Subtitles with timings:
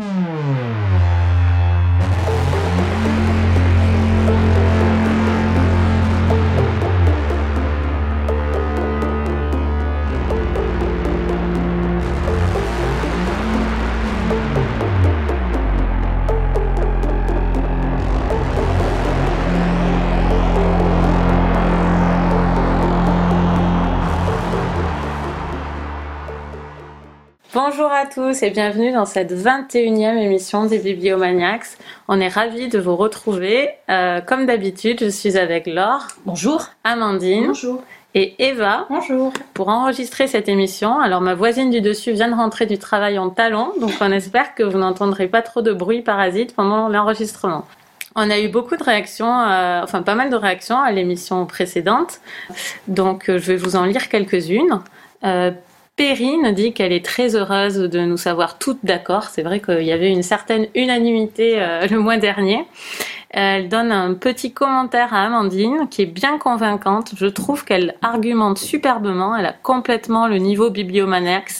[0.00, 0.39] Bonjour
[28.00, 31.66] à tous et bienvenue dans cette 21e émission des Bibliomaniacs.
[32.08, 33.68] On est ravis de vous retrouver.
[33.90, 36.06] Euh, comme d'habitude, je suis avec Laure.
[36.24, 36.64] Bonjour.
[36.82, 37.48] Amandine.
[37.48, 37.82] Bonjour.
[38.14, 38.86] Et Eva.
[38.88, 39.34] Bonjour.
[39.52, 40.98] Pour enregistrer cette émission.
[40.98, 44.54] Alors ma voisine du dessus vient de rentrer du travail en talon, donc on espère
[44.54, 47.66] que vous n'entendrez pas trop de bruit parasite pendant l'enregistrement.
[48.16, 52.20] On a eu beaucoup de réactions, euh, enfin pas mal de réactions à l'émission précédente,
[52.88, 54.80] donc euh, je vais vous en lire quelques-unes.
[55.22, 55.50] Euh,
[56.00, 59.24] Perrine dit qu'elle est très heureuse de nous savoir toutes d'accord.
[59.24, 62.64] C'est vrai qu'il y avait une certaine unanimité euh, le mois dernier.
[63.32, 67.12] Elle donne un petit commentaire à Amandine qui est bien convaincante.
[67.16, 69.36] Je trouve qu'elle argumente superbement.
[69.36, 71.52] Elle a complètement le niveau bibliomaniacs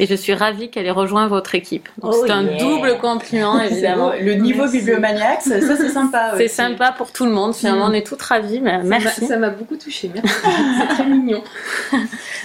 [0.00, 1.88] et je suis ravie qu'elle ait rejoint votre équipe.
[2.00, 2.58] Oh c'est un yeah.
[2.58, 4.12] double compliment évidemment.
[4.20, 4.78] Le niveau Merci.
[4.78, 6.32] bibliomaniacs, ça c'est sympa.
[6.36, 7.54] C'est sympa pour tout le monde.
[7.54, 8.22] Finalement, on est toutes.
[8.40, 9.26] Mais m'a- merci.
[9.26, 10.10] Ça m'a beaucoup touchée.
[10.14, 10.34] Merci.
[10.80, 11.42] C'est très mignon.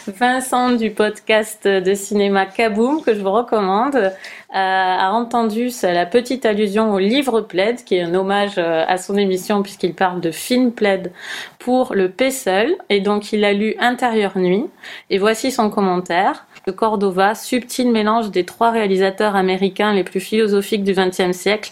[0.07, 4.11] Vincent du podcast de cinéma Kaboom, que je vous recommande,
[4.53, 9.17] a entendu la petite allusion au livre Plaid, qui est un hommage euh, à son
[9.17, 11.11] émission puisqu'il parle de film Plaid
[11.59, 14.65] pour le P seul, et donc il a lu Intérieur Nuit.
[15.09, 16.45] Et voici son commentaire.
[16.65, 21.71] De Cordova, subtil mélange des trois réalisateurs américains les plus philosophiques du XXe siècle,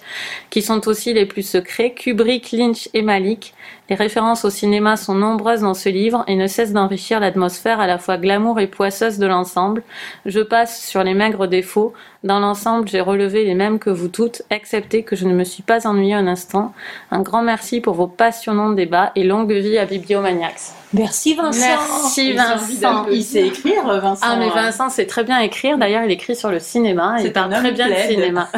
[0.50, 3.55] qui sont aussi les plus secrets, Kubrick, Lynch et Malik.
[3.90, 7.86] Les références au cinéma sont nombreuses dans ce livre et ne cessent d'enrichir l'atmosphère à
[7.86, 9.84] la fois glamour et poisseuse de l'ensemble.
[10.26, 11.94] Je passe sur les maigres défauts.
[12.24, 15.62] Dans l'ensemble, j'ai relevé les mêmes que vous toutes, excepté que je ne me suis
[15.62, 16.74] pas ennuyée un instant.
[17.12, 20.74] Un grand merci pour vos passionnants débats et longue vie à Bibliomaniacs.
[20.94, 21.60] Merci Vincent.
[21.60, 23.06] Merci Vincent.
[23.12, 24.26] Il sait écrire, Vincent.
[24.28, 25.78] Ah mais Vincent sait très bien écrire.
[25.78, 27.18] D'ailleurs, il écrit sur le cinéma.
[27.24, 28.50] Il parle un très bien de cinéma.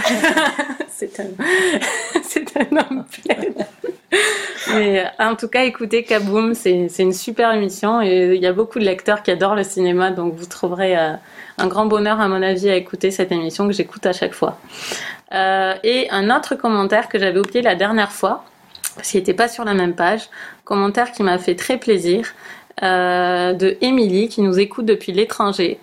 [0.90, 1.26] c'est un,
[2.24, 3.04] c'est un homme.
[4.70, 8.54] Mais euh, en tout cas, écoutez Kaboom, c'est une super émission et il y a
[8.54, 11.14] beaucoup de lecteurs qui adorent le cinéma, donc vous trouverez euh,
[11.58, 14.60] un grand bonheur à mon avis à écouter cette émission que j'écoute à chaque fois.
[15.34, 18.46] Euh, et un autre commentaire que j'avais oublié la dernière fois,
[18.96, 20.30] parce qu'il n'était pas sur la même page,
[20.64, 22.34] commentaire qui m'a fait très plaisir,
[22.80, 25.80] de Émilie qui nous écoute depuis l'étranger.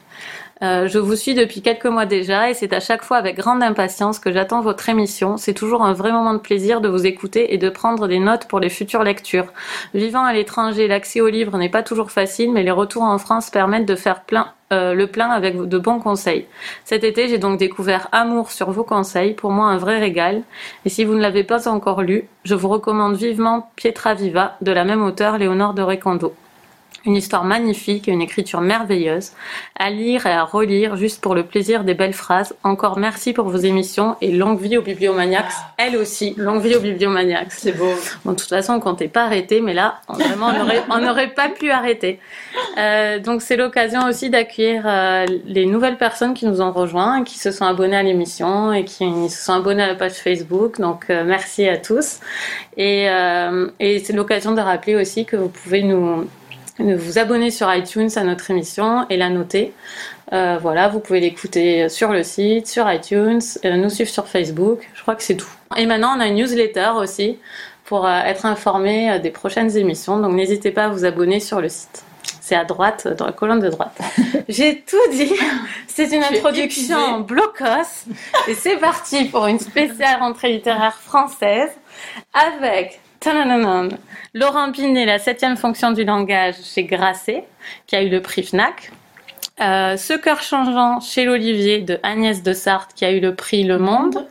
[0.62, 3.62] Euh, je vous suis depuis quelques mois déjà et c'est à chaque fois avec grande
[3.62, 5.37] impatience que j'attends votre émission.
[5.37, 8.47] C'est toujours un vrai moment de plaisir de vous écouter et de prendre des notes
[8.47, 9.53] pour les futures lectures.
[9.94, 13.50] Vivant à l'étranger, l'accès aux livres n'est pas toujours facile, mais les retours en France
[13.50, 16.47] permettent de faire plein, euh, le plein avec de bons conseils.
[16.84, 20.42] Cet été, j'ai donc découvert Amour sur vos conseils, pour moi un vrai régal.
[20.84, 24.71] Et si vous ne l'avez pas encore lu, je vous recommande vivement Pietra Viva de
[24.71, 26.34] la même auteure, Léonore de Recondo.
[27.06, 29.32] Une histoire magnifique et une écriture merveilleuse,
[29.78, 32.54] à lire et à relire juste pour le plaisir des belles phrases.
[32.65, 35.53] Encore merci pour vos émissions et longue vie aux bibliomaniacs.
[35.76, 37.53] Elle aussi, longue vie aux bibliomaniacs.
[37.53, 37.92] C'est beau.
[38.25, 40.50] Bon, de toute façon, on comptait pas arrêter, mais là, on- vraiment,
[40.91, 42.20] on n'aurait pas pu arrêter.
[42.78, 47.38] Euh, donc, c'est l'occasion aussi d'accueillir euh, les nouvelles personnes qui nous ont rejoints, qui
[47.38, 50.81] se sont abonnées à l'émission et qui se sont abonnées à la page Facebook.
[50.81, 52.21] Donc, euh, merci à tous.
[52.78, 53.06] Et,
[53.78, 56.26] et c'est l'occasion de rappeler aussi que vous pouvez nous
[56.78, 59.72] de vous abonner sur iTunes à notre émission et la noter.
[60.32, 64.88] Euh, voilà, vous pouvez l'écouter sur le site, sur iTunes, euh, nous suivre sur Facebook.
[64.94, 65.50] Je crois que c'est tout.
[65.76, 67.38] Et maintenant, on a une newsletter aussi
[67.84, 70.18] pour euh, être informé euh, des prochaines émissions.
[70.18, 72.04] Donc, n'hésitez pas à vous abonner sur le site.
[72.40, 73.98] C'est à droite, dans la colonne de droite.
[74.48, 75.32] J'ai tout dit.
[75.86, 78.06] C'est une introduction en blocos.
[78.48, 81.70] Et c'est parti pour une spéciale rentrée littéraire française
[82.32, 83.88] avec tanananan,
[84.34, 87.44] Laurent Binet, la septième fonction du langage chez Grasset,
[87.86, 88.92] qui a eu le prix FNAC.
[89.62, 93.64] Euh, Ce cœur changeant chez l'Olivier de Agnès de Sarthe, qui a eu le prix
[93.64, 94.26] Le Monde.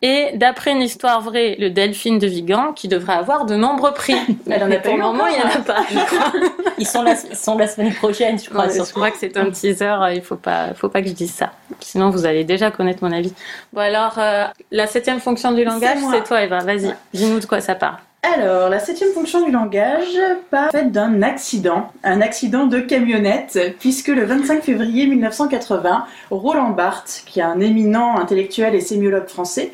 [0.00, 4.16] Et d'après une histoire vraie, le Delphine de Vigan, qui devrait avoir de nombreux prix.
[4.50, 6.32] Elle en a Mais pour le moment, il n'y en a pas, je crois.
[6.78, 8.66] Ils sont la, ils sont la semaine prochaine, je crois.
[8.66, 11.14] Ouais, je crois que c'est un teaser, euh, il faut pas, faut pas que je
[11.14, 11.52] dise ça.
[11.80, 13.32] Sinon, vous allez déjà connaître mon avis.
[13.72, 16.58] Bon, alors, euh, la septième fonction du langage, c'est toi, Eva.
[16.58, 17.96] Vas-y, dis-nous de quoi ça parle.
[18.22, 20.18] Alors, la septième fonction du langage
[20.50, 27.22] part fait d'un accident, un accident de camionnette, puisque le 25 février 1980, Roland Barthes,
[27.26, 29.70] qui est un éminent intellectuel et sémiologue français,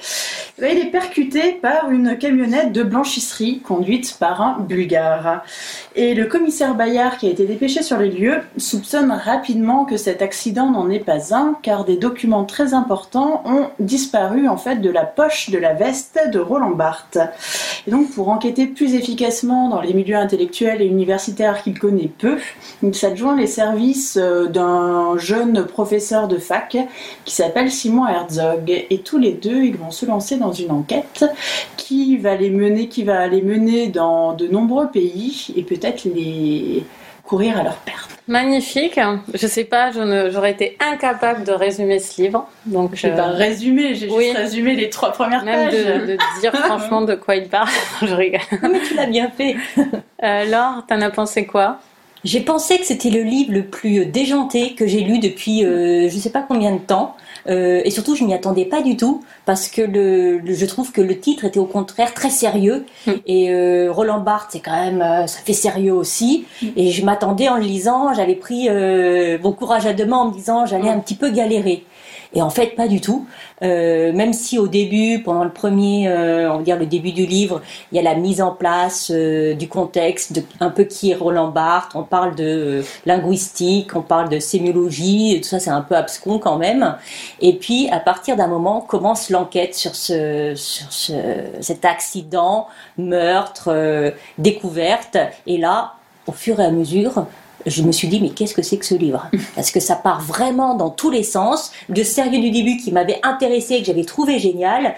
[0.59, 5.45] il est percuté par une camionnette de blanchisserie conduite par un bulgare.
[5.97, 10.23] Et le commissaire Bayard, qui a été dépêché sur les lieux, soupçonne rapidement que cet
[10.23, 14.91] accident n'en est pas un, car des documents très importants ont disparu en fait de
[14.91, 17.19] la poche de la veste de Roland Barthes.
[17.87, 22.39] Et donc, pour enquêter plus efficacement dans les milieux intellectuels et universitaires qu'il connaît peu,
[22.83, 26.77] il s'adjoint les services euh, d'un jeune professeur de fac
[27.25, 28.71] qui s'appelle Simon Herzog.
[28.91, 31.25] Et tous les deux, ils vont se lancer dans une enquête
[31.77, 36.85] qui va les mener, qui va les mener dans de nombreux pays et peut-être les
[37.25, 38.11] courir à leur perte.
[38.29, 38.99] Magnifique.
[39.35, 42.49] Je sais pas, j'aurais été incapable de résumer ce livre.
[42.67, 45.85] Donc, je vais pas euh, résumer, j'ai juste résumé les trois premières Même pages.
[45.85, 47.69] De, de dire franchement de quoi il parle.
[48.03, 48.41] je rigole.
[48.63, 49.57] mais tu l'as bien fait.
[50.23, 51.79] euh, Laure, t'en as pensé quoi?
[52.25, 56.17] J'ai pensé que c'était le livre le plus déjanté que j'ai lu depuis euh, je
[56.19, 57.17] sais pas combien de temps.
[57.49, 61.01] Euh, et surtout, je m'y attendais pas du tout parce que le, je trouve que
[61.01, 62.85] le titre était au contraire très sérieux.
[63.07, 63.13] Mm.
[63.27, 66.47] Et euh, Roland Barthes, c'est quand même, euh, ça fait sérieux aussi.
[66.63, 66.67] Mm.
[66.77, 70.29] Et je m'attendais en le lisant, j'avais pris euh, bon courage à deux mains en
[70.29, 70.97] me disant j'allais mm.
[70.97, 71.85] un petit peu galérer.
[72.35, 73.27] Et en fait, pas du tout.
[73.63, 77.27] Euh, même si au début, pendant le premier, euh, on va dire le début du
[77.27, 81.11] livre, il y a la mise en place euh, du contexte, de, un peu qui
[81.11, 81.93] est Roland Barthes.
[81.95, 86.57] On parle de linguistique, on parle de sémiologie, tout ça, c'est un peu abscon quand
[86.57, 86.97] même.
[87.41, 91.13] Et puis, à partir d'un moment, commence l'enquête sur ce, sur ce,
[91.61, 95.19] cet accident, meurtre, découverte.
[95.47, 95.95] Et là,
[96.27, 97.27] au fur et à mesure,
[97.67, 99.29] je me suis dit mais qu'est-ce que c'est que ce livre?
[99.55, 101.73] Parce que ça part vraiment dans tous les sens.
[101.89, 104.95] Le sérieux du début qui m'avait intéressé, que j'avais trouvé génial,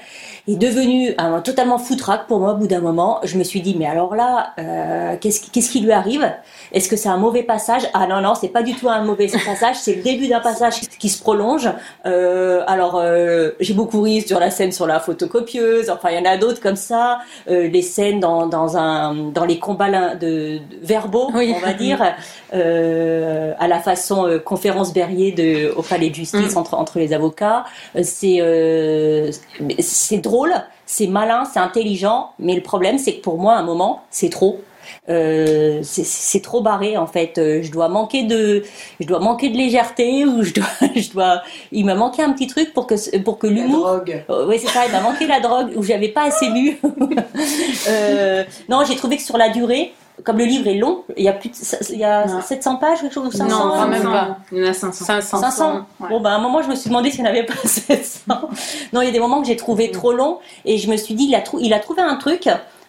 [0.46, 3.20] est devenu un, totalement foutraque pour moi au bout d'un moment.
[3.25, 6.31] Je me suis dit mais alors là, euh, qu'est-ce, qu'est-ce qui lui arrive?
[6.75, 7.88] Est-ce que c'est un mauvais passage?
[7.94, 10.81] Ah non non, c'est pas du tout un mauvais passage, c'est le début d'un passage
[10.99, 11.71] qui se prolonge.
[12.05, 15.88] Euh, alors euh, j'ai beaucoup ri sur la scène sur la photocopieuse.
[15.88, 17.21] Enfin il y en a d'autres comme ça.
[17.49, 22.03] Euh, les scènes dans, dans un dans les combats de, de verbaux, on va dire.
[22.53, 26.59] Euh, à la façon euh, conférence Berrier de, au palais de justice mm.
[26.59, 27.65] entre, entre les avocats.
[27.97, 29.31] Euh, c'est
[29.81, 30.53] c'est drôle,
[30.87, 34.31] c'est malin, c'est intelligent, mais le problème c'est que pour moi à un moment c'est
[34.31, 34.61] trop.
[35.09, 37.33] Euh, c'est trop barré en fait.
[37.37, 38.63] Je dois manquer de,
[39.01, 41.43] je dois manquer de légèreté ou je dois, je dois.
[41.73, 43.87] Il m'a manqué un petit truc pour que pour que l'humour.
[43.87, 44.25] drogue.
[44.49, 44.87] oui c'est ça.
[44.87, 46.79] Il m'a manqué la drogue où j'avais pas assez lu.
[47.89, 49.93] euh, non, j'ai trouvé que sur la durée,
[50.23, 51.57] comme le livre est long, il y a plus de,
[51.93, 54.39] il y a 700 pages, quelque chose, ou 500 Non, même pas.
[54.53, 55.05] Il y en a 500.
[55.05, 55.41] 500.
[55.41, 55.87] 500.
[56.09, 58.23] Bon, bah, à un moment, je me suis demandé s'il n'y en avait pas 700.
[58.93, 61.15] non, il y a des moments que j'ai trouvé trop long et je me suis
[61.15, 62.49] dit, il a, il a trouvé un truc,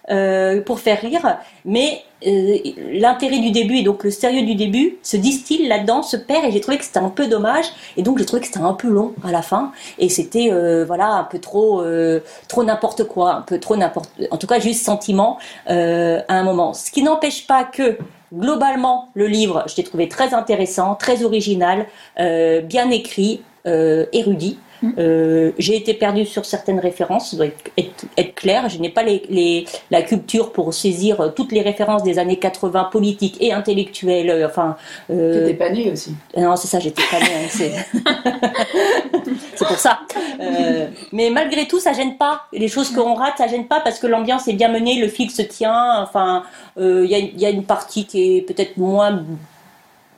[0.10, 2.58] euh, pour faire rire, mais euh,
[2.94, 6.52] l'intérêt du début et donc le sérieux du début se distille là-dedans, se perd et
[6.52, 7.66] j'ai trouvé que c'était un peu dommage
[7.98, 10.86] et donc j'ai trouvé que c'était un peu long à la fin et c'était euh,
[10.86, 14.60] voilà un peu trop euh, trop n'importe quoi, un peu trop n'importe, en tout cas
[14.60, 15.38] juste sentiment
[15.70, 16.74] euh, à un moment.
[16.74, 17.98] Ce qui n'empêche pas que
[18.34, 21.86] globalement le livre, je l'ai trouvé très intéressant, très original,
[22.20, 24.60] euh, bien écrit, érudit.
[24.98, 28.70] Euh, j'ai été perdue sur certaines références, ça doit être, être, clair.
[28.70, 32.86] Je n'ai pas les, les, la culture pour saisir toutes les références des années 80
[32.86, 34.30] politiques et intellectuelles.
[34.30, 34.78] Euh, enfin,
[35.10, 35.46] euh...
[35.46, 36.16] T'étais pas née aussi.
[36.38, 37.26] Non, c'est ça, j'étais pas née.
[37.26, 37.72] Hein, c'est...
[39.56, 40.00] c'est pour ça.
[40.40, 42.44] Euh, mais malgré tout, ça gêne pas.
[42.54, 45.32] Les choses qu'on rate, ça gêne pas parce que l'ambiance est bien menée, le fil
[45.32, 46.02] se tient.
[46.02, 46.44] Enfin,
[46.78, 49.24] il euh, y, a, y a une partie qui est peut-être moins,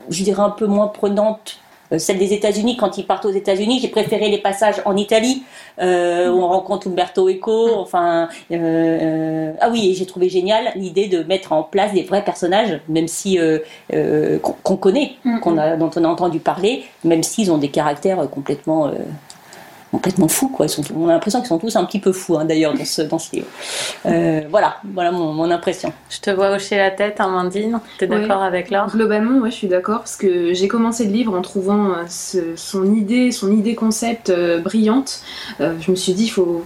[0.09, 1.66] je dirais un peu moins prenante euh,
[1.97, 5.43] celle des États-Unis, quand ils partent aux États-Unis, j'ai préféré les passages en Italie
[5.79, 7.75] euh, où on rencontre Umberto Eco.
[7.75, 12.23] Enfin, euh, euh ah oui, j'ai trouvé génial l'idée de mettre en place des vrais
[12.23, 13.59] personnages, même si euh,
[13.93, 18.29] euh qu'on connaît, qu'on a, dont on a entendu parler, même s'ils ont des caractères
[18.29, 18.91] complètement
[19.91, 20.65] complètement fous quoi.
[20.65, 22.85] Ils sont, on a l'impression qu'ils sont tous un petit peu fous hein, d'ailleurs dans
[22.85, 23.47] ce, dans ce livre.
[24.05, 25.93] Euh, voilà, voilà mon, mon, impression.
[26.09, 27.79] Je te vois hocher la tête, Amandine.
[27.97, 28.87] Tu es d'accord avec Laure?
[28.87, 32.55] Globalement, ouais, je suis d'accord parce que j'ai commencé le livre en trouvant euh, ce,
[32.55, 35.21] son idée, son idée concept euh, brillante.
[35.61, 36.63] Euh, je me suis dit, il faut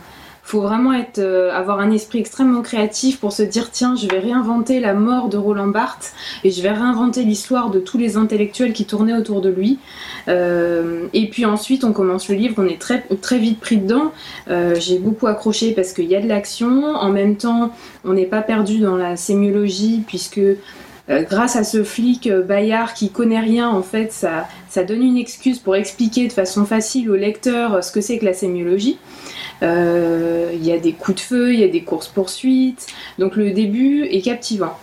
[0.51, 4.19] faut vraiment être, euh, avoir un esprit extrêmement créatif pour se dire tiens, je vais
[4.19, 6.11] réinventer la mort de Roland Barthes
[6.43, 9.79] et je vais réinventer l'histoire de tous les intellectuels qui tournaient autour de lui.
[10.27, 14.11] Euh, et puis ensuite, on commence le livre, on est très, très vite pris dedans.
[14.49, 16.83] Euh, J'ai beaucoup accroché parce qu'il y a de l'action.
[16.95, 17.71] En même temps,
[18.03, 20.41] on n'est pas perdu dans la sémiologie puisque
[21.09, 25.59] grâce à ce flic Bayard qui connaît rien, en fait, ça, ça donne une excuse
[25.59, 28.97] pour expliquer de façon facile au lecteur ce que c'est que la sémiologie.
[29.63, 32.87] Euh, Il y a des coups de feu, il y a des courses-poursuites.
[33.19, 34.77] Donc le début est captivant.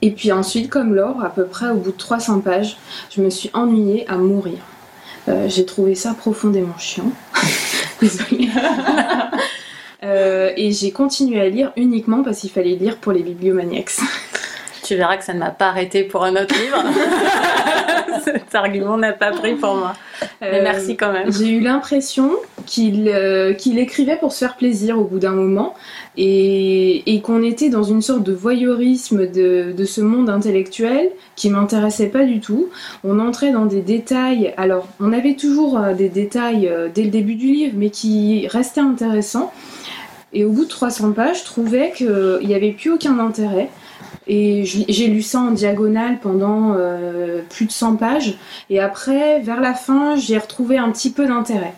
[0.00, 2.78] Et puis ensuite, comme Laure, à peu près au bout de 300 pages,
[3.14, 4.56] je me suis ennuyée à mourir.
[5.28, 7.12] Euh, J'ai trouvé ça profondément chiant.
[8.00, 8.48] Désolée.
[10.02, 13.92] Euh, et j'ai continué à lire uniquement parce qu'il fallait lire pour les bibliomaniacs.
[14.82, 16.84] Tu verras que ça ne m'a pas arrêté pour un autre livre.
[18.24, 19.94] Cet argument n'a pas pris pour moi.
[20.40, 21.32] Mais Euh, merci quand même.
[21.32, 22.30] J'ai eu l'impression
[22.66, 25.74] qu'il euh, qu'il écrivait pour se faire plaisir au bout d'un moment
[26.16, 31.50] et, et qu'on était dans une sorte de voyeurisme de, de ce monde intellectuel qui
[31.50, 32.68] m'intéressait pas du tout.
[33.02, 37.10] On entrait dans des détails, alors on avait toujours euh, des détails euh, dès le
[37.10, 39.52] début du livre, mais qui restaient intéressants.
[40.32, 43.68] Et au bout de 300 pages, je trouvais qu'il n'y avait plus aucun intérêt.
[44.26, 48.34] Et j'ai lu ça en diagonale pendant euh, plus de 100 pages.
[48.70, 51.74] Et après, vers la fin, j'ai retrouvé un petit peu d'intérêt.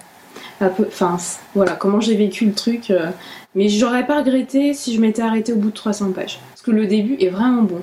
[0.61, 1.17] Enfin,
[1.55, 2.91] voilà, comment j'ai vécu le truc.
[2.91, 3.11] euh,
[3.55, 6.39] Mais j'aurais pas regretté si je m'étais arrêtée au bout de 300 pages.
[6.51, 7.81] Parce que le début est vraiment bon.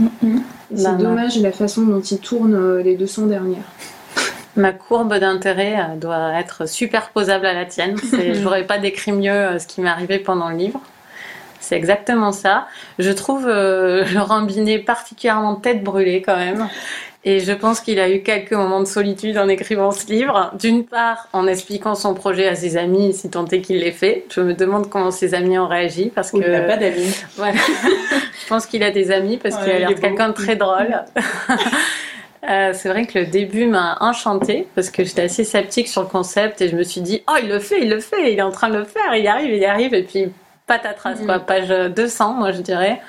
[0.00, 3.64] Et C'est Bah, dommage la façon dont il tourne euh, les 200 dernières.
[4.56, 7.96] Ma courbe d'intérêt euh, doit être superposable à la tienne.
[7.98, 10.80] C'est- Je n'aurais pas décrit mieux ce qui m'est arrivé pendant le livre.
[11.62, 12.66] C'est exactement ça.
[12.98, 16.68] Je trouve euh, Laurent Binet particulièrement tête brûlée quand même.
[17.24, 20.52] Et je pense qu'il a eu quelques moments de solitude en écrivant ce livre.
[20.58, 24.24] D'une part, en expliquant son projet à ses amis, si tant est qu'il l'ait fait.
[24.28, 27.14] Je me demande comment ses amis ont réagi parce que il n'a pas d'amis.
[27.36, 27.54] voilà.
[28.42, 31.04] je pense qu'il a des amis parce qu'il a l'air quelqu'un de très drôle.
[32.50, 36.08] Euh, c'est vrai que le début m'a enchantée parce que j'étais assez sceptique sur le
[36.08, 38.42] concept et je me suis dit oh il le fait, il le fait, il est
[38.42, 40.32] en train de le faire, il y arrive, il y arrive et puis
[40.76, 43.00] patatras quoi, page 200 moi je dirais.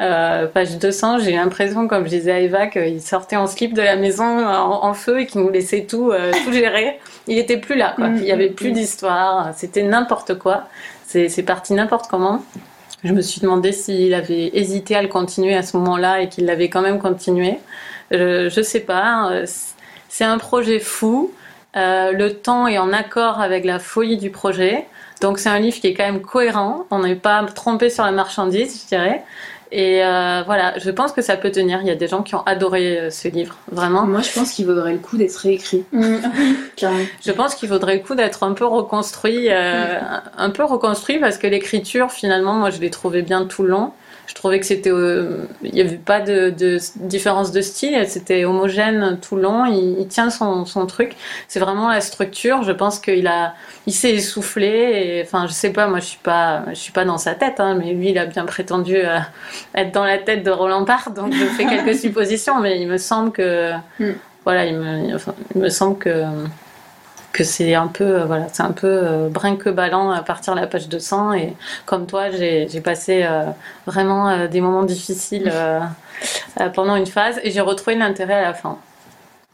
[0.00, 3.80] Euh, page 200, j'ai l'impression, comme je disais à Eva, qu'il sortait en slip de
[3.82, 6.98] la maison en, en feu et qu'il nous laissait tout, euh, tout gérer.
[7.28, 8.08] Il était plus là, quoi.
[8.08, 8.74] Mm, Il y avait mm, plus mm.
[8.74, 9.54] d'histoire.
[9.54, 10.64] C'était n'importe quoi.
[11.06, 12.42] C'est parti n'importe comment.
[13.04, 16.44] Je me suis demandé s'il avait hésité à le continuer à ce moment-là et qu'il
[16.46, 17.58] l'avait quand même continué.
[18.10, 19.30] Je, je sais pas.
[19.30, 19.46] euh,
[20.08, 21.32] C'est un projet fou.
[21.76, 24.86] Euh, le temps est en accord avec la folie du projet.
[25.20, 26.86] Donc c'est un livre qui est quand même cohérent.
[26.90, 29.24] On n'est pas trompé sur la marchandise, je dirais.
[29.76, 31.80] Et euh, voilà, je pense que ça peut tenir.
[31.80, 34.06] Il y a des gens qui ont adoré euh, ce livre, vraiment.
[34.06, 35.84] Moi, je pense qu'il vaudrait le coup d'être réécrit.
[36.76, 37.04] Carrément.
[37.26, 39.98] Je pense qu'il vaudrait le coup d'être un peu reconstruit, euh,
[40.38, 43.92] un peu reconstruit parce que l'écriture, finalement, moi, je l'ai trouvé bien tout le long.
[44.26, 48.44] Je trouvais que c'était, euh, il n'y avait pas de, de différence de style, c'était
[48.44, 49.66] homogène tout le long.
[49.66, 51.12] Il, il tient son, son truc.
[51.48, 52.62] C'est vraiment la structure.
[52.62, 53.54] Je pense qu'il a,
[53.86, 54.66] il s'est essoufflé.
[54.66, 57.60] Et, enfin, je sais pas, moi, je suis pas, je suis pas dans sa tête,
[57.60, 59.18] hein, mais lui, il a bien prétendu euh,
[59.74, 62.98] être dans la tête de Roland Barthes, donc je fais quelques suppositions, mais il me
[62.98, 64.10] semble que, Mm.
[64.44, 66.24] voilà, il me, enfin, il me semble que
[67.34, 70.68] que c'est un peu euh, voilà c'est un peu euh, brinque-ballant à partir de la
[70.68, 73.46] page 200 et comme toi j'ai j'ai passé euh,
[73.86, 75.52] vraiment des moments difficiles
[76.74, 78.78] pendant une phase et j'ai retrouvé l'intérêt à la fin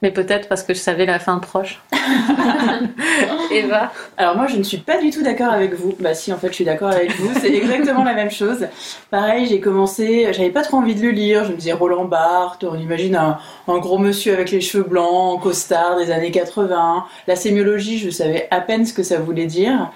[0.02, 1.80] mais peut-être parce que je savais la fin proche
[3.52, 5.94] Eva Alors moi je ne suis pas du tout d'accord avec vous.
[5.98, 8.66] Bah si en fait je suis d'accord avec vous, c'est exactement la même chose.
[9.10, 12.64] Pareil, j'ai commencé, j'avais pas trop envie de le lire, je me disais Roland Barthes,
[12.64, 13.38] on imagine un,
[13.68, 17.04] un gros monsieur avec les cheveux blancs, en costard des années 80.
[17.26, 19.90] La sémiologie, je savais à peine ce que ça voulait dire.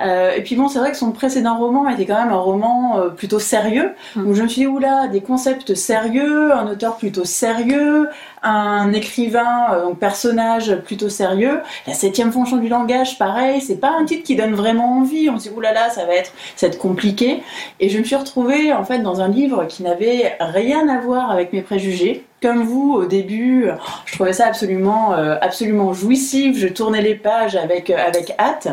[0.00, 2.98] Euh, et puis bon, c'est vrai que son précédent roman était quand même un roman
[2.98, 3.92] euh, plutôt sérieux.
[4.16, 4.24] Mm.
[4.24, 8.08] Donc je me suis dit, oula, des concepts sérieux, un auteur plutôt sérieux,
[8.42, 11.60] un écrivain, euh, donc personnage plutôt sérieux.
[11.86, 15.28] La septième fonction du langage, pareil, c'est pas un titre qui donne vraiment envie.
[15.30, 17.42] On se dit, oulala, ça va être, ça va être compliqué.
[17.80, 21.30] Et je me suis retrouvée en fait dans un livre qui n'avait rien à voir
[21.30, 22.24] avec mes préjugés.
[22.40, 23.68] Comme vous, au début,
[24.04, 26.56] je trouvais ça absolument, euh, absolument jouissif.
[26.56, 28.68] Je tournais les pages avec, euh, avec hâte.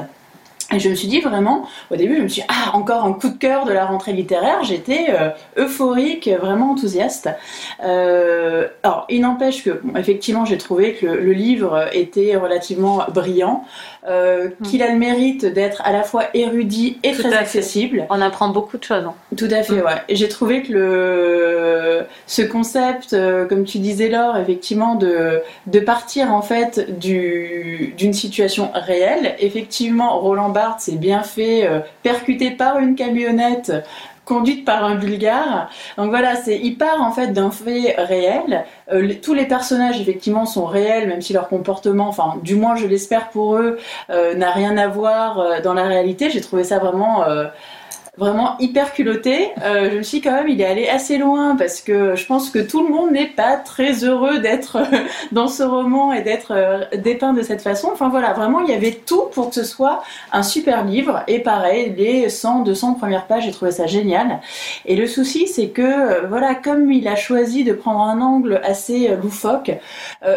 [0.74, 3.13] Et je me suis dit vraiment, au début, je me suis dit, ah, encore un
[3.13, 4.63] coup de cœur de la rentrée littéraire.
[4.63, 7.29] J'étais euh, euphorique, vraiment enthousiaste.
[7.84, 13.05] Euh, alors, il n'empêche que, bon, effectivement, j'ai trouvé que le, le livre était relativement
[13.13, 13.63] brillant,
[14.07, 17.38] euh, qu'il a le mérite d'être à la fois érudit et Tout très fait.
[17.38, 18.05] accessible.
[18.09, 19.13] on apprend beaucoup de choses hein.
[19.35, 19.85] Tout à fait, Mm.
[19.85, 20.01] ouais.
[20.09, 26.33] J'ai trouvé que le ce concept, euh, comme tu disais Laure, effectivement, de de partir
[26.33, 29.35] en fait du d'une situation réelle.
[29.39, 33.71] Effectivement, Roland Barthes s'est bien fait euh, percuter par une camionnette
[34.25, 35.70] conduite par un bulgare.
[35.98, 38.65] Donc voilà, c'est il part en fait d'un fait réel.
[38.91, 42.88] Euh, tous les personnages effectivement sont réels, même si leur comportement, enfin du moins je
[42.88, 43.77] l'espère pour eux,
[44.10, 46.29] euh, n'a rien à voir euh, dans la réalité.
[46.29, 47.46] J'ai trouvé ça vraiment euh,
[48.17, 49.50] vraiment hyper culotté.
[49.62, 52.50] Euh, je me suis quand même, il est allé assez loin parce que je pense
[52.50, 54.79] que tout le monde n'est pas très heureux d'être
[55.31, 57.89] dans ce roman et d'être euh, dépeint de cette façon.
[57.91, 61.24] Enfin voilà, vraiment, il y avait tout pour que ce soit un super livre.
[61.27, 64.39] Et pareil, les 100, 200 premières pages, j'ai trouvé ça génial.
[64.86, 68.62] Et le souci, c'est que, euh, voilà, comme il a choisi de prendre un angle
[68.63, 69.72] assez euh, loufoque,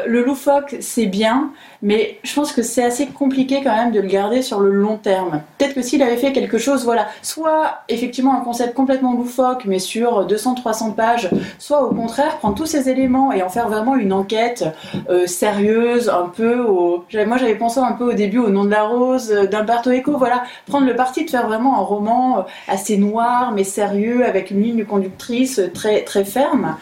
[0.06, 1.50] le loufoque, c'est bien,
[1.82, 4.97] mais je pense que c'est assez compliqué quand même de le garder sur le long
[4.97, 5.42] terme.
[5.58, 9.78] Peut-être que s'il avait fait quelque chose, voilà, soit effectivement un concept complètement loufoque, mais
[9.78, 14.12] sur 200-300 pages, soit au contraire prendre tous ces éléments et en faire vraiment une
[14.12, 14.64] enquête
[15.08, 17.04] euh, sérieuse, un peu au...
[17.26, 20.16] Moi j'avais pensé un peu au début au nom de la rose euh, d'Umberto Eco,
[20.16, 24.50] voilà, prendre le parti de faire vraiment un roman euh, assez noir mais sérieux avec
[24.50, 26.76] une ligne conductrice très très ferme.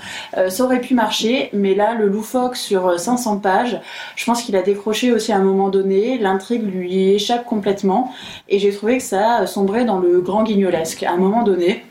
[0.49, 3.81] ça aurait pu marcher, mais là le loufoque sur 500 pages,
[4.15, 8.12] je pense qu'il a aussi à un moment donné, l'intrigue lui échappe complètement
[8.49, 11.02] et j'ai trouvé que ça sombrait dans le grand guignolesque.
[11.02, 11.85] À un moment donné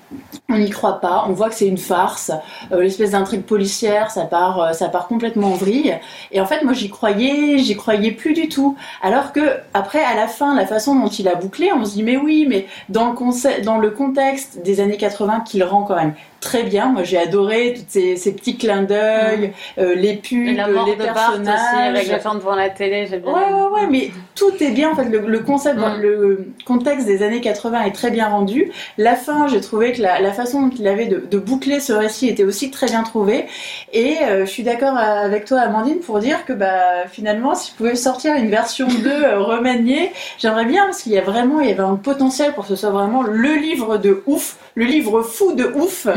[0.50, 2.32] on n'y croit pas, on voit que c'est une farce,
[2.72, 5.98] euh, l'espèce d'intrigue policière, ça part, euh, ça part complètement en vrille.
[6.32, 8.78] Et en fait, moi, j'y croyais, j'y croyais plus du tout.
[9.02, 9.42] Alors que
[9.74, 12.46] après, à la fin, la façon dont il a bouclé, on se dit mais oui,
[12.48, 16.14] mais dans le, dans le contexte des années 80, qu'il rend quand même
[16.46, 16.88] très bien.
[16.90, 19.80] Moi, j'ai adoré tous ces, petits clins d'œil, mm.
[19.80, 21.60] euh, les pubs, les personnages.
[21.60, 23.34] Aussi, avec la fin devant la télé, j'ai bien.
[23.34, 24.92] Ouais, ouais, ouais, mais tout est bien.
[24.92, 26.02] En fait, le, concept, mm.
[26.02, 28.72] le contexte des années 80 est très bien rendu.
[28.98, 32.44] La fin, j'ai trouvé que la, façon dont il avait de, boucler ce récit était
[32.44, 33.46] aussi très bien trouvée.
[33.94, 37.76] Et euh, je suis d'accord avec toi, Amandine, pour dire que bah, finalement, si je
[37.76, 41.70] pouvais sortir une version 2 euh, remaniée, j'aimerais bien parce qu'il y a vraiment, il
[41.70, 45.22] y avait un potentiel pour que ce soit vraiment le livre de ouf, le livre
[45.24, 46.08] fou de ouf.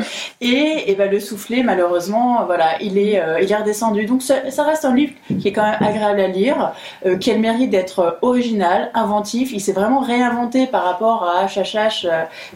[0.40, 4.06] Et, et bah, le soufflet, malheureusement, voilà, il est, euh, il est redescendu.
[4.06, 6.72] Donc ça, reste un livre qui est quand même agréable à lire,
[7.20, 9.52] qui a le mérite d'être original, inventif.
[9.52, 12.06] Il s'est vraiment réinventé par rapport à HHH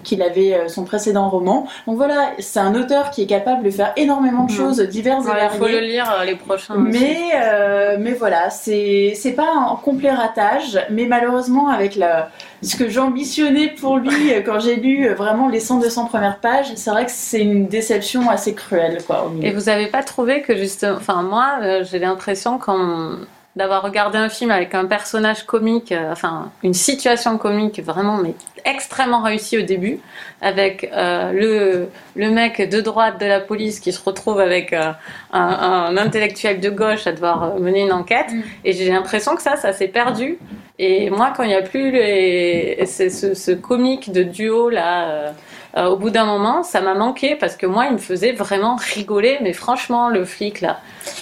[0.03, 1.67] qu'il avait son précédent roman.
[1.87, 4.57] Donc voilà, c'est un auteur qui est capable de faire énormément de mm.
[4.57, 5.49] choses diverses et variées.
[5.55, 6.75] Il faut le lire euh, les prochains.
[6.77, 12.31] Mais, euh, mais voilà, c'est pas un complet ratage, mais malheureusement avec la,
[12.62, 16.90] ce que j'ambitionnais pour lui euh, quand j'ai lu vraiment les 100-200 premières pages, c'est
[16.90, 19.02] vrai que c'est une déception assez cruelle.
[19.07, 23.16] Quoi, et vous avez pas trouvé que justement, enfin moi j'ai l'impression quand
[23.54, 28.35] d'avoir regardé un film avec un personnage comique, euh, enfin une situation comique vraiment mais
[28.64, 29.99] extrêmement réussie au début,
[30.40, 34.92] avec euh, le, le mec de droite de la police qui se retrouve avec euh,
[35.33, 38.42] un, intellectuel de gauche à devoir mener une enquête, mm.
[38.64, 40.38] et j'ai l'impression que ça, ça s'est perdu.
[40.79, 45.35] Et moi, quand il n'y a plus les, ce, comique de duo là
[45.76, 48.77] euh, au bout d'un moment, ça m'a manqué parce que moi, il me faisait vraiment
[48.77, 49.38] rigoler.
[49.42, 50.81] Mais franchement, le flic là,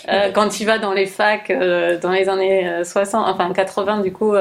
[0.08, 4.12] euh, quand il va dans les facs euh, dans les années 60, enfin 80 du
[4.12, 4.34] coup.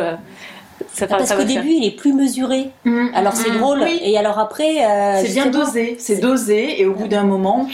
[0.94, 2.72] Ça, parce qu'au début, il est plus mesuré.
[2.86, 3.08] Mm.
[3.14, 3.58] Alors c'est mm.
[3.58, 3.84] drôle.
[4.02, 4.78] Et alors après,
[5.24, 5.96] c'est bien dosé.
[6.00, 6.82] C'est dosé.
[6.82, 7.68] Et au bout d'un moment,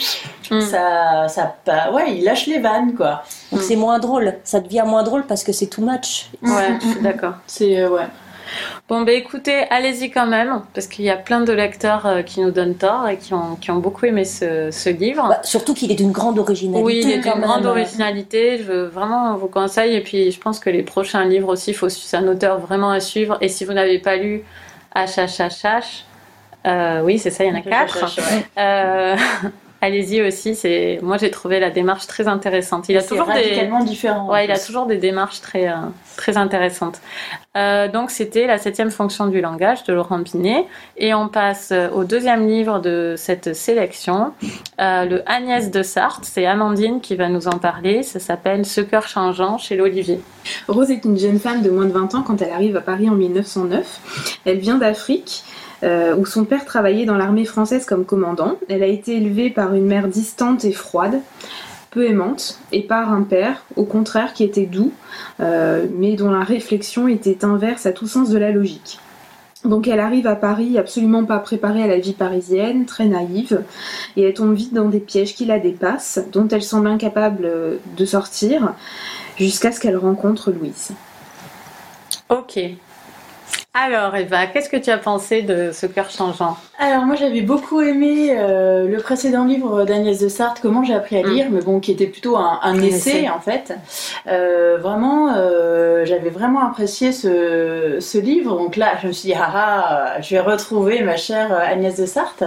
[0.50, 0.60] mm.
[0.60, 1.56] ça, ça,
[1.92, 3.22] ouais, il lâche les vannes, quoi.
[3.52, 4.34] Donc c'est moins drôle.
[4.44, 6.30] Ça devient moins drôle parce que c'est too much.
[6.42, 7.34] Ouais, je suis d'accord.
[7.46, 8.06] C'est ouais.
[8.88, 12.40] Bon, ben écoutez, allez-y quand même, parce qu'il y a plein de lecteurs euh, qui
[12.40, 15.26] nous donnent tort et qui ont, qui ont beaucoup aimé ce, ce livre.
[15.28, 16.84] Bah, surtout qu'il est d'une grande originalité.
[16.84, 18.58] Oui, il est d'une grande originalité.
[18.58, 19.94] Je veux vraiment vous conseille.
[19.94, 23.38] Et puis, je pense que les prochains livres aussi, c'est un auteur vraiment à suivre.
[23.40, 24.44] Et si vous n'avez pas lu
[24.94, 26.04] HHHH,
[26.66, 28.04] euh, oui, c'est ça, il y en a quatre.
[28.58, 29.16] Euh,
[29.86, 30.54] allez-y aussi.
[30.54, 32.88] C'est moi j'ai trouvé la démarche très intéressante.
[32.88, 34.30] Il a toujours radicalement des différent.
[34.30, 35.76] Ouais, il a toujours des démarches très euh,
[36.16, 37.00] très intéressantes.
[37.56, 40.66] Euh, donc c'était la septième fonction du langage de Laurent Binet
[40.98, 44.32] et on passe euh, au deuxième livre de cette sélection,
[44.78, 46.24] le Agnès de Sarthe.
[46.24, 48.02] C'est Amandine qui va nous en parler.
[48.02, 50.20] Ça s'appelle Ce cœur changeant chez l'Olivier.
[50.68, 53.08] Rose est une jeune femme de moins de 20 ans quand elle arrive à Paris
[53.08, 54.40] en 1909.
[54.44, 55.44] Elle vient d'Afrique
[55.82, 58.56] où son père travaillait dans l'armée française comme commandant.
[58.68, 61.20] Elle a été élevée par une mère distante et froide,
[61.96, 64.92] peu aimante, et par un père, au contraire, qui était doux,
[65.40, 68.98] euh, mais dont la réflexion était inverse à tout sens de la logique.
[69.64, 73.62] Donc elle arrive à Paris absolument pas préparée à la vie parisienne, très naïve,
[74.16, 77.50] et elle tombe vite dans des pièges qui la dépassent, dont elle semble incapable
[77.96, 78.74] de sortir,
[79.38, 80.90] jusqu'à ce qu'elle rencontre Louise.
[82.28, 82.60] Ok,
[83.76, 86.56] alors Eva, qu'est-ce que tu as pensé de ce cœur changeant?
[86.78, 91.16] Alors moi j'avais beaucoup aimé euh, le précédent livre d'Agnès de Sarthe, Comment j'ai appris
[91.16, 91.30] à mm.
[91.30, 93.72] lire, mais bon qui était plutôt un, essai, en fait.
[94.26, 98.56] Euh, vraiment, euh, j'avais vraiment apprécié ce, livre.
[98.56, 102.06] Donc là je me suis dit ah, ah je vais retrouver ma chère Agnès de
[102.06, 102.44] Sarthe.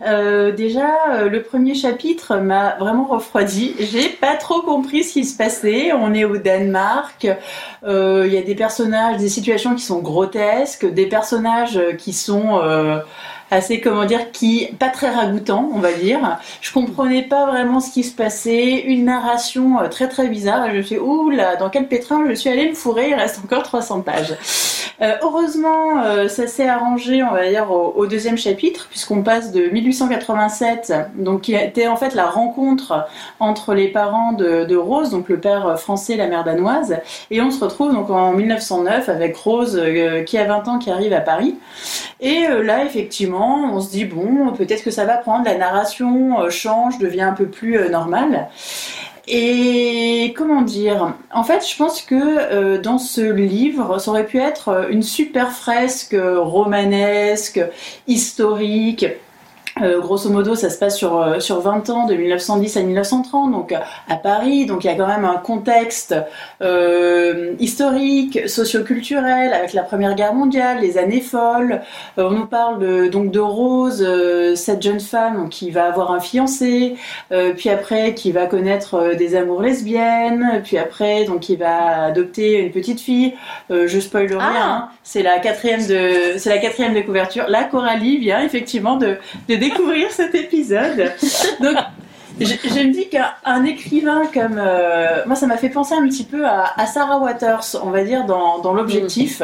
[0.00, 3.74] déjà le premier chapitre m'a vraiment refroidi.
[3.78, 5.92] J'ai pas trop compris ce qui se passait.
[5.92, 7.26] On est au Danemark.
[7.84, 12.98] Il y a des personnages, des situations qui sont grotesques des personnages qui sont euh,
[13.50, 16.38] assez comment dire qui pas très ragoûtant on va dire.
[16.60, 18.82] Je comprenais pas vraiment ce qui se passait.
[18.82, 20.68] Une narration euh, très très bizarre.
[20.70, 23.10] Je me suis ouh là dans quel pétrin je suis allée me fourrer?
[23.10, 24.34] Il reste encore 300 pages.
[25.02, 29.68] Euh, heureusement euh, ça s'est arrangé on va dire au, deuxième chapitre puisqu'on passe de
[29.68, 33.06] 1887 donc qui été en fait la rencontre
[33.38, 36.96] entre les parents de, Rose donc le père français et la mère danoise.
[37.30, 39.80] Et on se retrouve donc en 1909 avec Rose
[40.26, 41.56] qui a 20 ans qui arrive à Paris.
[42.20, 46.50] Et là effectivement on se dit bon, peut-être que ça va prendre, la narration euh,
[46.50, 48.48] change, devient un peu plus euh, normale.
[49.28, 51.14] Et comment dire?
[51.32, 55.50] En fait, je pense que euh, dans ce livre, ça aurait pu être une super
[55.50, 57.60] fresque romanesque,
[58.06, 59.06] historique.
[59.82, 63.52] Euh, grosso modo, ça se passe sur, euh, sur 20 ans, de 1910 à 1930,
[63.52, 63.76] donc euh,
[64.08, 64.64] à Paris.
[64.64, 66.14] Donc il y a quand même un contexte
[66.62, 71.82] euh, historique, socioculturel, avec la Première Guerre mondiale, les années folles.
[72.16, 74.06] On nous parle de, donc de Rose,
[74.54, 76.96] cette jeune femme qui va avoir un fiancé,
[77.56, 82.70] puis après qui va connaître des amours lesbiennes, puis après donc qui va adopter une
[82.70, 83.34] petite fille.
[83.70, 84.62] Je spoil rien, Ah.
[84.64, 84.88] hein.
[85.02, 87.44] c'est la quatrième de c'est la quatrième de couverture.
[87.48, 89.16] Là, Coralie vient effectivement de,
[89.48, 91.12] de découvrir cet épisode.
[92.40, 96.06] Je, je me dis qu'un un écrivain comme euh, moi, ça m'a fait penser un
[96.06, 99.42] petit peu à, à Sarah Waters, on va dire dans, dans l'objectif.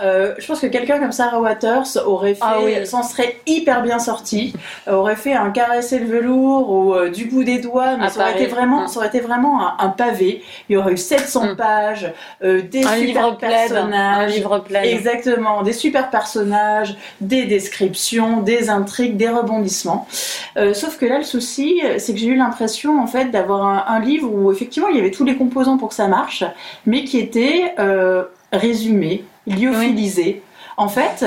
[0.00, 2.86] Euh, je pense que quelqu'un comme Sarah Waters aurait fait, Ah oui.
[2.86, 4.54] s'en serait hyper bien sorti,
[4.88, 8.08] euh, aurait fait un caresser le velours ou euh, du bout des doigts, mais À
[8.10, 8.88] ça aurait, été vraiment, Mm.
[8.88, 10.42] ça aurait été vraiment un, un pavé.
[10.68, 11.56] Il y aurait eu 700 Mm.
[11.56, 13.48] pages, euh, des Un super livre plein.
[13.48, 14.34] Un personnages.
[14.34, 14.64] livre.
[14.82, 20.06] Exactement, des super personnages, des descriptions, des intrigues, des rebondissements.
[20.56, 23.66] Euh, sauf que là, le souci, euh, c'est que j'ai eu l'impression en fait d'avoir
[23.66, 26.44] un, un livre où effectivement il y avait tous les composants pour que ça marche,
[26.86, 30.42] mais qui était euh, résumé, lyophilisé.
[30.76, 31.26] En fait,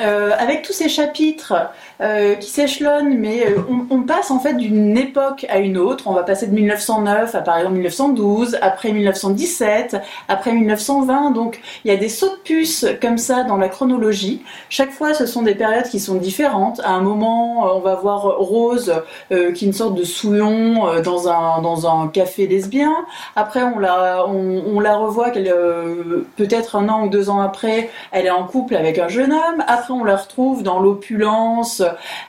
[0.00, 1.54] euh, avec tous ces chapitres
[2.00, 3.58] euh, qui s'échelonnent, mais euh,
[3.90, 6.04] on, passe en fait d'une époque à une autre.
[6.06, 9.96] On va passer de 1909 à par exemple 1912, après 1917,
[10.28, 11.32] après 1920.
[11.32, 14.44] Donc il y a des sauts de puce comme ça dans la chronologie.
[14.68, 16.80] Chaque fois, ce sont des périodes qui sont différentes.
[16.84, 18.94] À un moment, euh, on va voir Rose,
[19.30, 22.94] qui est une sorte de souillon dans un dans un café lesbien.
[23.34, 28.30] Après, on la on, la revoit peut-être un an ou deux ans après, elle est
[28.30, 29.64] en couple avec un jeune homme.
[29.66, 31.82] Après, on la retrouve dans l'opulence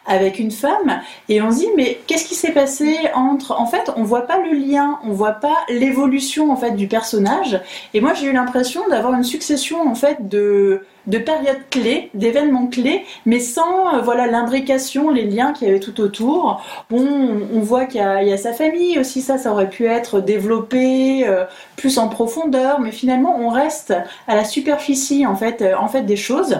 [0.05, 1.01] avec une femme.
[1.29, 3.59] Et on se dit, mais qu'est-ce qui s'est passé entre.
[3.59, 7.59] En fait, on voit pas le lien, on voit pas l'évolution en fait du personnage.
[7.93, 12.67] Et moi, j'ai eu l'impression d'avoir une succession en fait de de périodes clés, d'événements
[12.67, 16.61] clés, mais sans euh, voilà l'imbrication, les liens qu'il y avait tout autour.
[16.91, 19.69] Bon, on, voit qu'il y, a- il y a sa famille aussi, ça, ça aurait
[19.69, 21.45] pu être développé euh,
[21.77, 23.93] plus en profondeur, mais finalement, on reste
[24.27, 26.57] à la superficie en fait, euh, en fait des choses.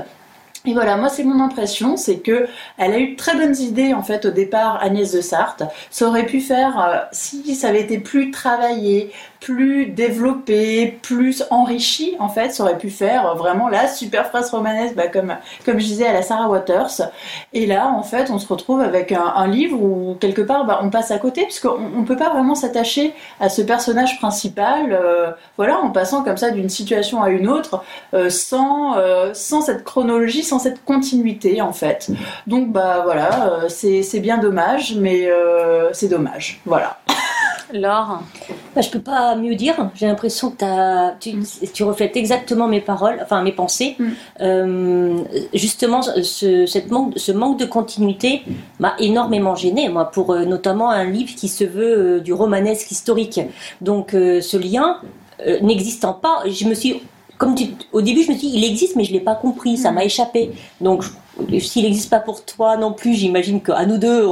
[0.66, 3.94] Et voilà, moi c'est mon impression, c'est que elle a eu de très bonnes idées
[3.94, 5.64] en fait au départ, Agnès de Sarthe.
[5.90, 12.16] Ça aurait pu faire euh, si ça avait été plus travaillé, plus développé, plus enrichi
[12.20, 15.86] en fait, ça aurait pu faire vraiment la super phrase romanesque, bah, comme comme je
[15.86, 17.10] disais à la Sarah Waters.
[17.54, 20.80] Et là en fait, on se retrouve avec un, un livre où quelque part bah,
[20.84, 25.32] on passe à côté puisqu'on on peut pas vraiment s'attacher à ce personnage principal, euh,
[25.58, 29.84] voilà, en passant comme ça d'une situation à une autre euh, sans, euh, sans cette
[29.84, 32.10] chronologie, sans cette continuité en fait.
[32.48, 36.60] Donc bah voilà, euh, c'est c'est bien dommage, mais euh, c'est dommage.
[36.66, 37.00] Voilà.
[37.74, 38.24] Laure,
[38.76, 39.92] Bah, je peux pas mieux dire.
[39.96, 41.36] J'ai l'impression que tu,
[41.74, 43.96] tu reflètes exactement mes paroles, enfin mes pensées.
[44.00, 44.06] Mm.
[44.42, 45.18] Euh,
[45.54, 48.42] justement, ce, cette manque, ce manque de continuité
[48.80, 52.90] m'a énormément gêné, moi, pour euh, notamment un livre qui se veut euh, du romanesque
[52.92, 53.40] historique.
[53.82, 54.98] Donc, ce lien
[55.62, 57.02] n'existant pas, je me suis,
[57.38, 59.78] comme tu- au début, je me suis dit, il existe, mais je l'ai pas compris,
[59.78, 59.96] ça Mm.
[59.96, 60.52] m'a échappé.
[60.82, 61.04] Donc,
[61.60, 64.28] s'il n'existe pas pour toi non plus, j'imagine qu'à nous deux,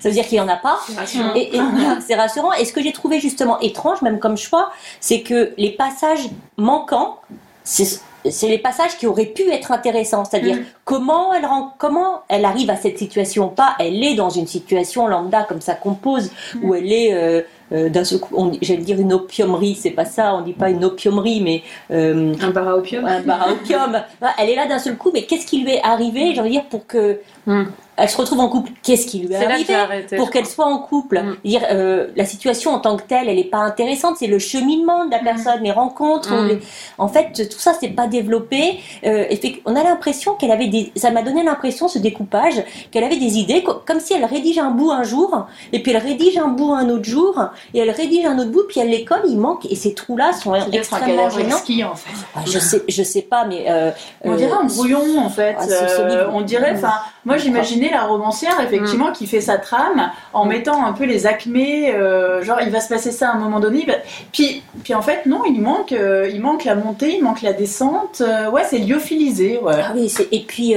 [0.00, 0.78] ça veut dire qu'il y en a pas.
[0.96, 1.34] Rassurant.
[1.34, 1.60] Et, et
[2.06, 2.52] c'est rassurant.
[2.52, 7.18] Et ce que j'ai trouvé justement étrange, même comme choix, c'est que les passages manquants,
[7.64, 10.24] c'est c'est les passages qui auraient pu être intéressants.
[10.24, 10.64] C'est-à-dire Mm.
[10.84, 13.48] comment elle rend, comment elle arrive à cette situation.
[13.48, 17.88] Pas, elle est dans une situation lambda comme ça compose, où elle est euh, euh,
[17.88, 21.40] d'un seul coup, j'allais dire une opiumerie, c'est pas ça, on dit pas une opiumerie,
[21.40, 21.62] mais
[21.92, 23.04] euh, Un bar à opium.
[23.04, 24.02] un bar à opium.
[24.20, 26.64] Ah, Elle est là d'un seul coup, mais qu'est-ce qui lui est arrivé, de dire,
[26.64, 27.66] pour que Hmm.
[27.96, 28.70] Elle se retrouve en couple.
[28.82, 30.16] Qu'est-ce qui lui est, arrivé arrêté.
[30.16, 31.36] pour qu'elle soit en couple Mm.
[31.44, 34.16] Dire, euh, La situation en tant que telle, elle n'est pas intéressante.
[34.18, 36.32] C'est le cheminement de la personne, les rencontres.
[36.32, 36.48] Mm.
[36.48, 36.58] les-
[36.98, 38.80] En fait, tout ça, c'est pas développé.
[39.04, 40.92] Euh, et fait- on a l'impression qu'elle avait des.
[40.96, 44.58] Ça m'a donné l'impression, ce découpage, qu'elle avait des idées, co- comme si elle rédige
[44.58, 47.40] un bout un jour, et puis elle rédige un bout un autre jour,
[47.74, 50.32] et elle rédige un autre bout, puis elle les colle, il manque, et ces trous-là
[50.32, 51.56] sont extrêmement gênants.
[51.56, 52.10] exquis en fait.
[52.34, 53.90] Ah, je sais, je sais pas, mais euh,
[54.24, 55.56] On euh, dirait un brouillon en fait.
[55.58, 56.30] ah, Euh, livre.
[56.34, 56.92] on dirait, enfin,
[57.24, 61.94] moi j'imaginais la romancière effectivement qui fait sa trame en mettant un peu les acmés,
[61.94, 63.84] euh, genre il va se passer ça à un moment donné.
[63.86, 63.94] va-
[64.32, 67.52] Puis, puis en fait non, il manque, euh, il manque la montée, il manque la
[67.52, 68.20] descente.
[68.20, 69.58] Euh, ouais, c'est lyophilisé.
[69.62, 69.74] Ouais.
[69.76, 70.74] Ah oui, et puis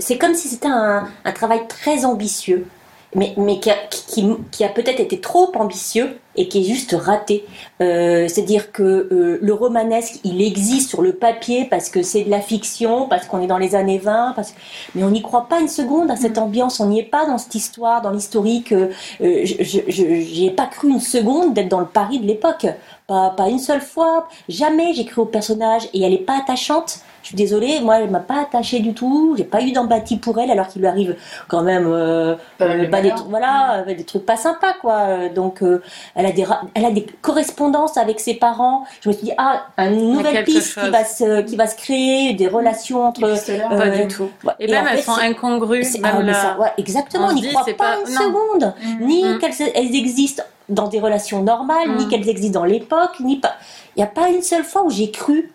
[0.00, 2.66] c'est comme si c'était un, un travail très ambitieux,
[3.14, 6.96] mais, mais qui a, qui, qui a peut-être été trop ambitieux et qui est juste
[6.98, 7.44] raté.
[7.80, 12.30] Euh, C'est-à-dire que euh, le romanesque, il existe sur le papier parce que c'est de
[12.30, 14.54] la fiction, parce qu'on est dans les années 20, parce...
[14.94, 17.38] mais on n'y croit pas une seconde à cette ambiance, on n'y est pas dans
[17.38, 18.72] cette histoire, dans l'historique.
[18.72, 18.90] Euh,
[19.20, 22.66] euh, je ai pas cru une seconde d'être dans le Paris de l'époque.
[23.06, 27.00] Pas, pas une seule fois, jamais j'ai cru au personnage et elle est pas attachante.
[27.22, 30.38] Je suis désolée, moi elle m'a pas attachée du tout, j'ai pas eu d'empathie pour
[30.38, 31.16] elle alors qu'il lui arrive
[31.48, 35.28] quand même euh, Pas euh, de pas des, trucs- voilà, des trucs pas sympas quoi.
[35.28, 35.82] Donc euh,
[36.20, 38.84] elle a des ra- elle a des correspondances avec ses parents.
[39.00, 42.34] Je me suis dit ah une nouvelle piste qui va se qui va se créer,
[42.34, 43.68] des relations entre Épistolaire.
[43.70, 44.28] Pas euh, du tout.
[44.44, 44.52] ouais.
[44.60, 45.84] Et, même en elles sont incongrues.
[45.84, 48.20] c'est- Même ah, la- ça, ouais, exactement, on n'y croit pas, pas- une non.
[48.20, 48.74] seconde.
[49.00, 49.04] Mm.
[49.06, 49.38] Ni Mm.
[49.38, 52.08] qu'elles elles existent dans des relations normales, ni Mm.
[52.08, 53.54] qu'elles existent dans l'époque, ni pas.
[53.96, 55.50] Il n'y a pas une seule fois où j'ai cru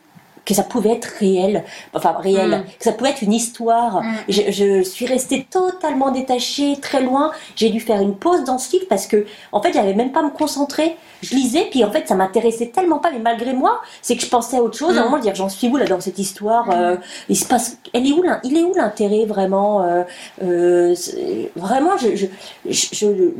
[0.45, 2.63] que ça pouvait être réel, enfin réel, Mm.
[2.77, 4.01] que ça pouvait être une histoire.
[4.03, 4.15] Mm.
[4.29, 7.31] Je, je suis restée totalement détachée, très loin.
[7.55, 10.19] J'ai dû faire une pause dans ce livre parce que, en fait, j'avais même pas
[10.19, 10.95] à me concentrer.
[11.23, 14.29] Je lisais, puis en fait, ça m'intéressait tellement pas, mais malgré moi, c'est que je
[14.29, 14.95] pensais à autre chose.
[14.97, 15.09] À un Mm.
[15.09, 18.11] moment, dire, j'en suis où là dans cette histoire euh, Il se passe, elle est
[18.11, 20.03] où l'in- Il est où l'intérêt vraiment euh,
[20.43, 20.93] euh,
[21.55, 22.27] Vraiment, je, je-
[22.69, 23.31] je-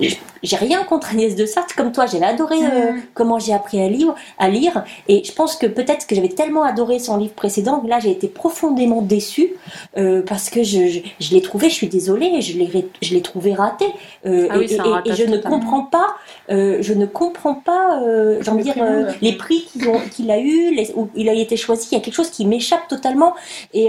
[0.00, 0.14] je-
[0.46, 3.00] j'ai rien contre Agnès de Sarthe comme toi j'ai adoré euh, Mm.
[3.14, 4.84] comment j'ai appris à lire à lire.
[5.08, 8.10] Et je pense que peut-être que j'avais tellement adoré son livre précédent que là j'ai
[8.12, 9.50] été profondément déçue
[9.98, 13.12] euh, parce que je, je, je l'ai trouvé je suis désolée je l'ai ré- je
[13.14, 13.86] l'ai trouvé raté.
[14.24, 14.64] Euh, Ah oui,
[15.04, 16.06] et, je ne comprends pas
[16.48, 18.74] je ne comprends pas Le dire
[19.20, 22.00] les prix qu'il ont- qu'il a eu les- où il a été choisi il y
[22.00, 23.34] a quelque chose qui m'échappe totalement.
[23.74, 23.88] Et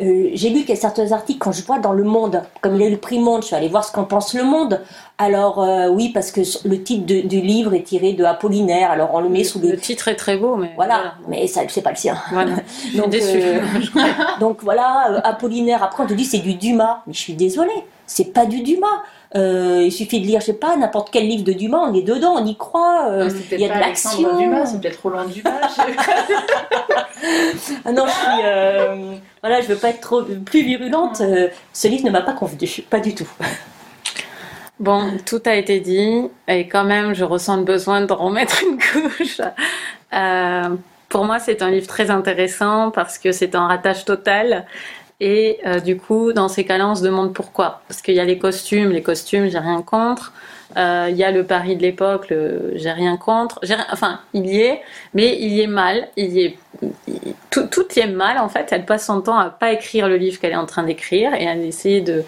[0.00, 2.82] j'ai lu qu'il y a certains articles quand je vois dans Le Monde, comme il
[2.82, 4.80] a eu le prix Monde, je suis allée voir ce qu'en pense Le Monde.
[5.18, 9.10] Alors euh, oui, parce que le titre de- du livre est tiré de Apollinaire, alors
[9.14, 9.76] on le met sous Le le...
[9.76, 12.16] titre est très beau, mais Voilà, mais ça c'est pas le sien.
[12.32, 12.52] voilà.
[12.84, 13.40] Je suis Donc, déçue.
[13.42, 13.60] euh,
[14.40, 17.84] donc voilà, euh, Apollinaire, après on te dit c'est du Dumas, mais je suis désolée,
[18.06, 19.02] c'est pas du Dumas.
[19.36, 22.02] Euh, il suffit de lire, je sais pas, n'importe quel livre de Dumas, on est
[22.02, 24.38] dedans, on y croit, euh, il y a pas de l'action.
[24.38, 25.50] Dumas, c'est peut-être Roland Dumas.
[27.84, 28.42] Ah non, je suis.
[28.44, 28.96] euh,
[29.42, 31.20] voilà, je veux pas être trop plus virulente.
[31.20, 33.28] euh, ce livre ne m'a pas convenu, pas du tout.
[34.80, 38.78] Bon, tout a été dit, et quand même, je ressens le besoin de remettre une
[38.78, 39.40] couche.
[40.12, 40.76] Euh,
[41.08, 44.66] pour moi, c'est un livre très intéressant parce que c'est un ratage total.
[45.20, 47.82] Et euh, du coup, dans ces cas-là, on se demande pourquoi.
[47.86, 50.32] Parce qu'il y a les costumes, les costumes, j'ai rien contre.
[50.76, 52.32] Euh, Il y a le Paris de l'époque,
[52.74, 53.60] j'ai rien contre.
[53.92, 54.82] Enfin, il y est,
[55.14, 56.08] mais il y est mal.
[56.16, 56.58] Il y est,
[57.50, 58.68] tout, tout y est mal en fait.
[58.70, 61.46] Elle passe son temps à pas écrire le livre qu'elle est en train d'écrire et
[61.48, 62.24] à essayer de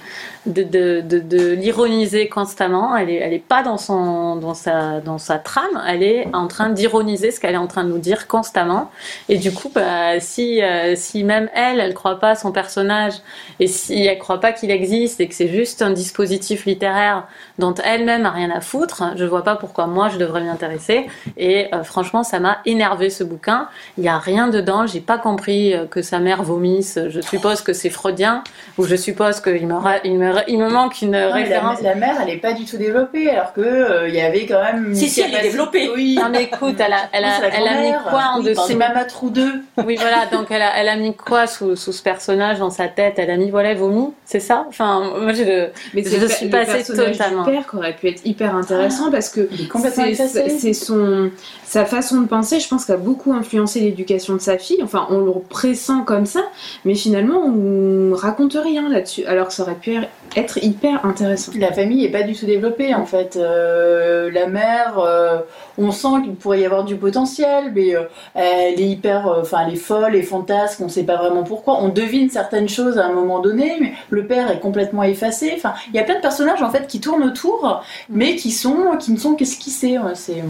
[0.46, 2.96] de, de, de, l'ironiser constamment.
[2.96, 5.82] Elle est, elle est pas dans son, dans sa, dans sa trame.
[5.86, 8.90] Elle est en train d'ironiser ce qu'elle est en train de nous dire constamment.
[9.28, 13.14] Et du coup, bah, si, euh, si même elle, elle croit pas à son personnage
[13.60, 17.26] et si elle croit pas qu'il existe et que c'est juste un dispositif littéraire
[17.58, 21.06] dont elle-même a rien à foutre, je vois pas pourquoi moi je devrais m'y intéresser.
[21.36, 23.68] Et euh, franchement, ça m'a énervé ce bouquin.
[23.98, 24.86] Il y a rien dedans.
[24.86, 26.98] J'ai pas compris euh, que sa mère vomisse.
[27.08, 28.44] Je suppose que c'est freudien
[28.78, 31.80] ou je suppose qu'il me, ra- il me, il me manque une Non, référence.
[31.82, 34.46] la, la mère, elle est pas du tout développée, alors que euh, il y avait
[34.46, 34.88] quand même.
[34.88, 35.90] une Si, si, elle est développée.
[35.94, 36.16] Oui.
[36.20, 38.62] Non mais écoute, elle a, elle a, C'est elle a mis quoi en Oui, dessous?
[38.68, 39.62] C'est Mama Trou 2.
[39.86, 42.88] Oui voilà, donc elle a, elle a mis quoi sous, sous ce personnage dans sa
[42.88, 43.14] tête?
[43.18, 44.64] Elle a mis voilà vomi, c'est ça?
[44.68, 45.68] Enfin moi je le...
[45.94, 47.44] Mais Je c'est le, suis passée totalement.
[47.44, 49.48] du père qui aurait pu être hyper intéressant parce que
[49.94, 50.14] c'est
[50.58, 51.30] c'est son
[51.64, 54.82] sa façon de penser, je pense, qui a beaucoup influencé l'éducation de sa fille.
[54.82, 56.42] Enfin, on le pressent comme ça,
[56.84, 59.24] mais finalement, on raconte rien là-dessus.
[59.26, 59.96] Alors ça aurait pu
[60.36, 61.52] être hyper intéressant.
[61.58, 63.36] La famille est pas du tout développée en fait.
[63.36, 65.38] Euh, la mère, euh,
[65.78, 68.02] on sent qu'il pourrait y avoir du potentiel, mais euh,
[68.34, 70.80] elle est hyper, euh, enfin elle est folle et fantasque.
[70.80, 71.82] On sait pas vraiment pourquoi.
[71.82, 75.52] On devine certaines choses à un moment donné, mais le père est complètement effacé.
[75.56, 78.96] Enfin, il y a plein de personnages en fait qui tournent autour mais qui sont,
[78.98, 79.98] qui me sont qu'esquissés.
[80.14, 80.42] C'est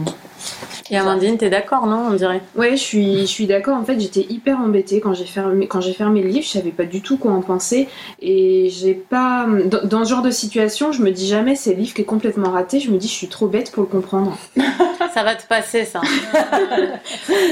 [0.89, 2.41] et Amandine, t'es d'accord, non On dirait?
[2.55, 3.77] Ouais, je suis, je suis d'accord.
[3.77, 6.43] En fait, j'étais hyper embêtée quand j'ai fermé, quand j'ai fermé le livre.
[6.43, 7.89] Je savais pas du tout quoi en penser.
[8.21, 9.45] Et j'ai pas.
[9.65, 12.05] Dans, dans, ce genre de situation, je me dis jamais c'est le livre qui est
[12.05, 12.79] complètement raté.
[12.79, 14.37] Je me dis, je suis trop bête pour le comprendre.
[15.13, 16.01] ça va te passer, ça.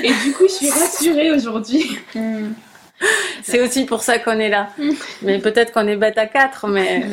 [0.04, 1.98] Et du coup, je suis rassurée aujourd'hui.
[3.44, 4.70] C'est aussi pour ça qu'on est là.
[5.22, 7.06] Mais peut-être qu'on est bête à quatre, mais.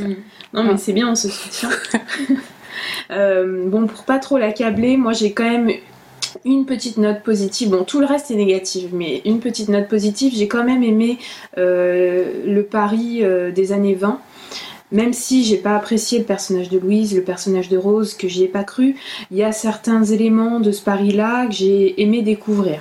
[0.52, 1.70] Non, mais c'est bien, on se soutient.
[3.10, 5.70] Euh, bon, pour pas trop l'accabler, moi j'ai quand même
[6.44, 7.70] une petite note positive.
[7.70, 10.32] Bon, tout le reste est négatif, mais une petite note positive.
[10.34, 11.18] J'ai quand même aimé
[11.58, 14.20] euh, le Paris euh, des années 20.
[14.92, 18.44] Même si j'ai pas apprécié le personnage de Louise, le personnage de Rose, que j'y
[18.44, 18.96] ai pas cru,
[19.30, 22.80] il y a certains éléments de ce Paris-là que j'ai aimé découvrir.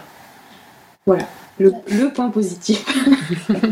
[1.06, 1.26] Voilà,
[1.58, 1.72] le,
[2.14, 2.86] point positif.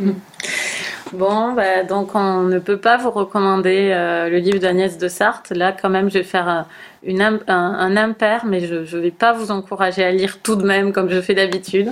[1.14, 5.50] Bon, bah, donc on ne peut pas vous recommander euh, le livre d'Agnès de Sarthe.
[5.50, 6.68] Là, quand même, je vais faire un,
[7.02, 10.64] une, un, un, impair, mais je ne vais pas vous encourager à lire tout de
[10.64, 11.92] même comme je fais d'habitude.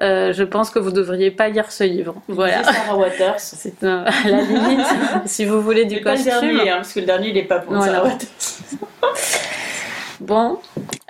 [0.00, 2.14] Euh, je pense que vous devriez pas lire ce livre.
[2.28, 2.62] Voilà.
[2.62, 3.34] Sarah Waters.
[3.38, 4.86] C'est à la limite,
[5.26, 6.30] si vous voulez du costume.
[6.30, 7.92] Pas le dernier, hein, parce que le dernier, il n'est pas pour voilà.
[7.92, 8.28] Sarah Waters.
[10.20, 10.58] bon,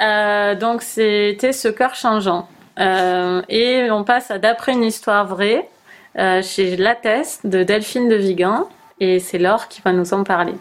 [0.00, 2.48] euh, donc c'était Ce cœur changeant.
[2.80, 5.68] Euh, et on passe à D'après une histoire vraie
[6.42, 10.54] chez Lattès de Delphine de Vigan et c'est Laure qui va nous en parler.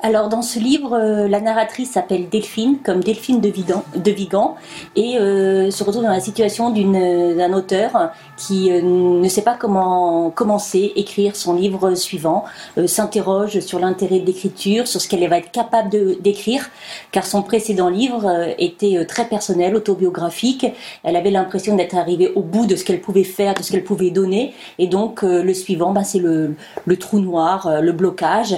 [0.00, 4.54] Alors dans ce livre, euh, la narratrice s'appelle Delphine, comme Delphine de, Vigan, de Vigan
[4.94, 10.30] et euh, se retrouve dans la situation d'un auteur qui euh, ne sait pas comment
[10.30, 12.44] commencer, écrire son livre suivant,
[12.78, 15.90] euh, s'interroge sur l'intérêt de l'écriture, sur ce qu'elle va être capable
[16.22, 16.70] d'écrire,
[17.10, 20.66] car son précédent livre euh, était très personnel, autobiographique.
[21.02, 23.84] Elle avait l'impression d'être arrivée au bout de ce qu'elle pouvait faire, de ce qu'elle
[23.84, 26.54] pouvait donner, et donc le suivant, bah, c'est le,
[26.86, 28.54] le, trou noir, le blocage,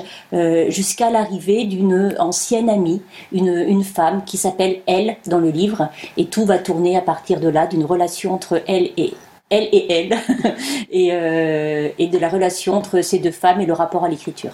[0.68, 6.26] jusqu'à l'arrivée d'une ancienne amie, une, une femme qui s'appelle Elle dans le livre, et
[6.26, 9.14] tout va tourner à partir de là, d'une relation entre elle et
[9.50, 10.18] elle et elle,
[10.90, 14.52] et, euh, et, de la relation entre ces deux femmes et le rapport à l'écriture.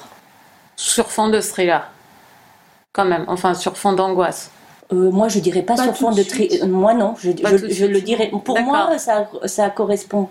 [0.75, 1.91] Sur fond de thriller,
[2.93, 4.51] quand même, enfin sur fond d'angoisse.
[4.93, 6.63] Euh, moi, je dirais pas, pas sur fond de thriller.
[6.63, 8.31] Euh, moi, non, je, je, je le dirais.
[8.45, 10.29] Pour moi, ça, ça correspond.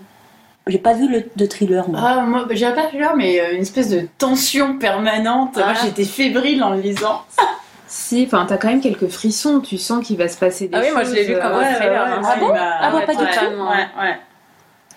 [0.68, 1.88] J'ai pas vu le de thriller.
[1.88, 2.00] Moi.
[2.02, 5.54] Ah, moi, j'ai pas thriller, mais une espèce de tension permanente.
[5.56, 5.66] Ah.
[5.66, 7.22] Moi, j'étais fébrile en le lisant.
[7.88, 9.60] Si, enfin, t'as quand même quelques frissons.
[9.60, 10.84] Tu sens qu'il va se passer des choses.
[10.84, 12.04] Ah oui, moi, je l'ai lu comme un thriller.
[12.04, 12.22] Ouais, hein.
[12.24, 12.52] ah bon?
[12.52, 13.62] Ah bon, pas du tout.
[13.62, 14.18] Ouais, ouais.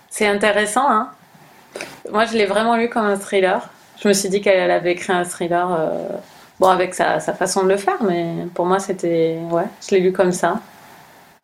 [0.09, 1.09] C'est intéressant, hein
[2.11, 3.69] Moi, je l'ai vraiment lu comme un thriller.
[4.01, 6.09] Je me suis dit qu'elle avait écrit un thriller, euh,
[6.59, 9.37] bon, avec sa, sa, façon de le faire, mais pour moi, c'était.
[9.51, 10.59] Ouais, je l'ai lu comme ça.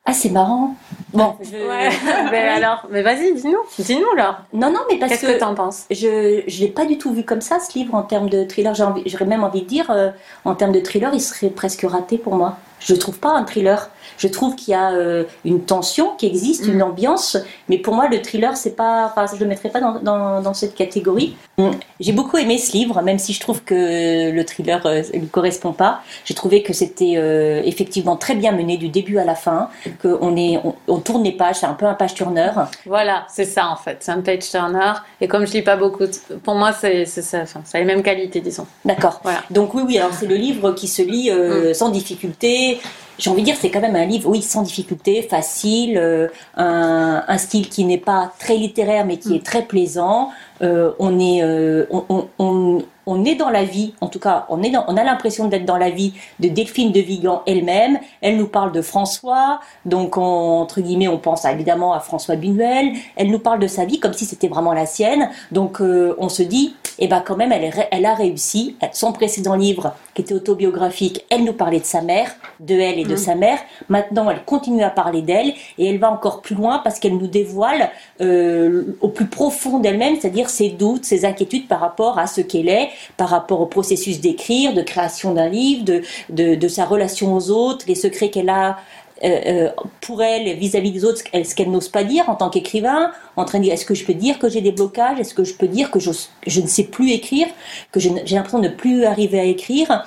[0.07, 0.75] Ah, c'est marrant.
[1.13, 1.67] Bon, je...
[1.67, 1.89] ouais.
[2.31, 4.37] mais alors, mais vas-y, dis-nous, dis-nous alors.
[4.53, 5.85] Non, non, mais parce Qu'est-ce que, que t'en penses?
[5.89, 8.75] je je l'ai pas du tout vu comme ça ce livre en termes de thriller.
[8.75, 10.11] J'aurais même envie de dire, euh,
[10.45, 12.57] en termes de thriller, il serait presque raté pour moi.
[12.79, 13.89] Je trouve pas un thriller.
[14.17, 16.71] Je trouve qu'il y a euh, une tension qui existe, mm.
[16.71, 17.37] une ambiance,
[17.69, 20.53] mais pour moi le thriller c'est pas, enfin je le mettrais pas dans, dans, dans
[20.53, 21.35] cette catégorie.
[21.57, 21.71] Mm.
[21.99, 25.73] J'ai beaucoup aimé ce livre, même si je trouve que le thriller euh, lui correspond
[25.73, 26.01] pas.
[26.25, 29.69] J'ai trouvé que c'était euh, effectivement très bien mené du début à la fin,
[30.01, 32.51] qu'on est, on, on, tourne les pages, c'est un peu un page turner.
[32.85, 34.93] Voilà, c'est ça en fait, c'est un page turner.
[35.21, 36.05] Et comme je lis pas beaucoup,
[36.43, 38.67] pour moi c'est ça, enfin, ça a les mêmes qualités disons.
[38.83, 39.19] D'accord.
[39.23, 39.43] Voilà.
[39.49, 41.73] Donc oui, oui, alors c'est le livre qui se lit mm.
[41.73, 42.79] sans difficulté
[43.17, 47.23] j'ai envie de dire, c'est quand même un livre, oui, sans difficulté, facile, euh, un,
[47.27, 49.35] un, style qui n'est pas très littéraire, mais qui mm.
[49.35, 50.31] est très plaisant.
[50.61, 54.61] Euh, on est, euh, on, on, on, est dans la vie, en tout cas, on
[54.63, 57.99] est dans, on a l'impression d'être dans la vie de Delphine de Vigan elle-même.
[58.21, 62.93] Elle nous parle de François, donc on, entre guillemets, on pense évidemment à François Buñuel.
[63.15, 65.29] Elle nous parle de sa vie comme si c'était vraiment la sienne.
[65.51, 68.75] Donc euh, on se dit, eh ben quand même, elle, est, elle a réussi.
[68.93, 73.03] Son précédent livre, qui était autobiographique, elle nous parlait de sa mère, de elle et
[73.03, 73.17] de mmh.
[73.17, 73.59] sa mère.
[73.89, 77.27] Maintenant, elle continue à parler d'elle et elle va encore plus loin parce qu'elle nous
[77.27, 77.89] dévoile
[78.21, 82.69] euh, au plus profond d'elle-même, c'est-à-dire ses doutes, ses inquiétudes par rapport à ce qu'elle
[82.69, 87.49] est, par rapport au processus d'écrire, de création d'un livre, de, de, sa relation aux
[87.49, 88.77] autres, les secrets qu'elle a
[89.23, 89.69] euh, euh,
[90.01, 93.45] pour elle vis-à-vis -vis des autres, ce qu'elle n'ose pas dire en tant qu'écrivain, en
[93.45, 95.53] train de dire est-ce que je peux dire que j'ai des blocages, est-ce que je
[95.53, 97.47] peux dire que je ne sais plus écrire,
[97.91, 100.05] que j'ai l'impression de ne plus arriver à écrire?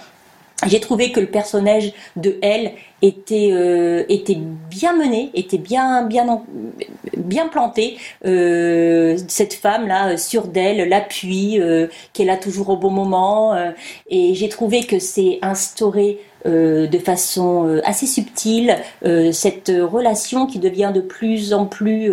[0.67, 4.39] J'ai trouvé que le personnage de elle était euh, était
[4.71, 6.43] bien mené, était bien bien
[7.17, 7.99] bien planté.
[8.25, 13.55] Euh, cette femme là sûre d'elle, l'appui, euh, qu'elle a toujours au bon moment.
[13.55, 13.71] Euh,
[14.09, 20.47] et j'ai trouvé que c'est instauré euh, de façon euh, assez subtile euh, cette relation
[20.47, 22.13] qui devient de plus en plus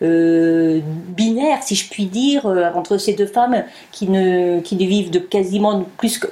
[0.00, 5.84] binaire, si je puis dire, entre ces deux femmes qui ne qui vivent de quasiment
[5.98, 6.28] plus que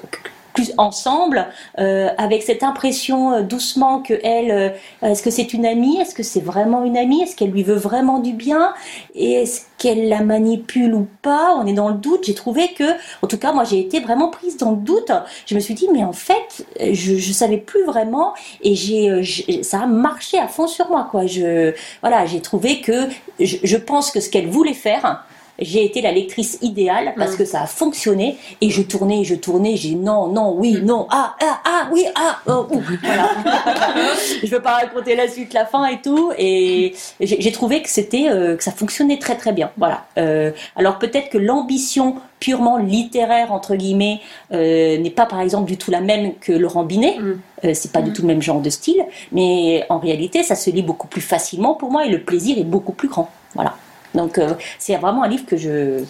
[0.55, 4.71] plus ensemble, euh, avec cette impression euh, doucement que elle, euh,
[5.03, 7.75] est-ce que c'est une amie, est-ce que c'est vraiment une amie, est-ce qu'elle lui veut
[7.75, 8.73] vraiment du bien,
[9.15, 12.25] et est-ce qu'elle la manipule ou pas, on est dans le doute.
[12.25, 12.85] J'ai trouvé que,
[13.21, 15.11] en tout cas, moi j'ai été vraiment prise dans le doute.
[15.45, 19.83] Je me suis dit, mais en fait, je, je savais plus vraiment, et j'ai, ça
[19.83, 21.27] a marché à fond sur moi, quoi.
[21.27, 23.09] Je, voilà, j'ai trouvé que,
[23.41, 25.25] je, je pense que ce qu'elle voulait faire,
[25.59, 27.37] j'ai été la lectrice idéale parce Mm.
[27.39, 31.37] que ça a fonctionné et je tournais, je tournais, j'ai non, non, oui, non, ah,
[31.41, 33.31] ah, ah, oui, ah, oh, ouh, voilà.
[34.43, 37.89] je veux pas raconter la suite, la fin et tout et j'ai j'ai trouvé que
[37.89, 39.71] c'était euh, que ça fonctionnait très très bien.
[39.77, 40.07] Voilà.
[40.19, 44.21] Euh, alors peut-être que l'ambition purement littéraire entre guillemets
[44.53, 47.17] euh, n'est pas par exemple du tout la même que Laurent Binet.
[47.19, 47.41] Mm.
[47.65, 50.71] Euh, c'est pas du tout le même genre de style, mais en réalité ça se
[50.71, 53.31] lit beaucoup plus facilement pour moi et le plaisir est beaucoup plus grand.
[53.55, 53.77] Voilà.
[54.15, 56.05] Donc euh, c'est vraiment un livre que je,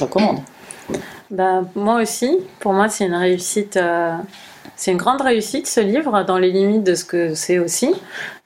[0.00, 0.40] recommande.
[1.30, 3.78] Bah, moi aussi, pour moi, c'est une réussite.
[4.80, 7.94] C'est une grande réussite ce livre dans les limites de ce que c'est aussi.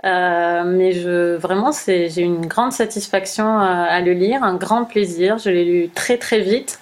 [0.04, 0.90] Euh, mais
[1.38, 5.38] vraiment, j'ai une grande satisfaction euh, à le lire, un grand plaisir.
[5.38, 6.80] Je l'ai lu très très vite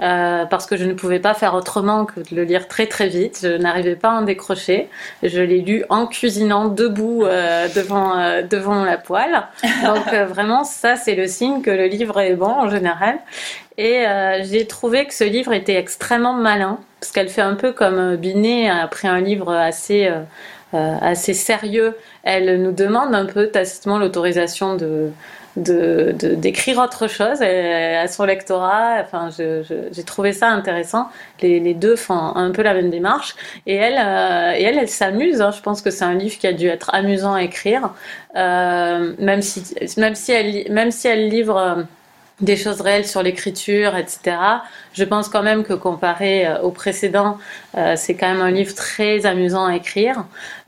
[0.00, 3.06] euh, parce que je ne pouvais pas faire autrement que de le lire très très
[3.06, 3.38] vite.
[3.40, 4.88] Je n'arrivais pas à en décrocher.
[5.22, 7.22] Je l'ai lu en cuisinant debout
[7.76, 9.44] devant devant la poêle.
[9.84, 13.20] Donc vraiment, ça c'est le signe que le livre est bon en général.
[13.76, 14.04] Et
[14.42, 18.16] j'ai trouvé que ce livre était extrêmement malin, parce qu'elle fait un peu comme euh,
[18.16, 20.20] Binet, après un livre assez, euh,
[20.74, 25.10] euh, assez sérieux, elle nous demande un peu tacitement l'autorisation de
[25.56, 28.98] d'écrire autre chose euh, à son lectorat.
[29.00, 31.08] Enfin, j'ai trouvé ça intéressant.
[31.42, 33.34] Les, deux font un peu la même démarche.
[33.66, 35.40] Et elle, euh, et elle, elle s'amuse.
[35.40, 35.50] hein.
[35.50, 37.90] Je pense que c'est un livre qui a dû être amusant à écrire,
[38.36, 39.64] Euh, même si,
[39.96, 41.82] même si elle, même si elle livre euh,
[42.40, 44.36] des choses réelles sur l'écriture, etc.
[44.92, 47.38] Je pense quand même que comparé euh, au précédent,
[47.76, 50.24] euh, c'est quand même un livre très amusant à écrire.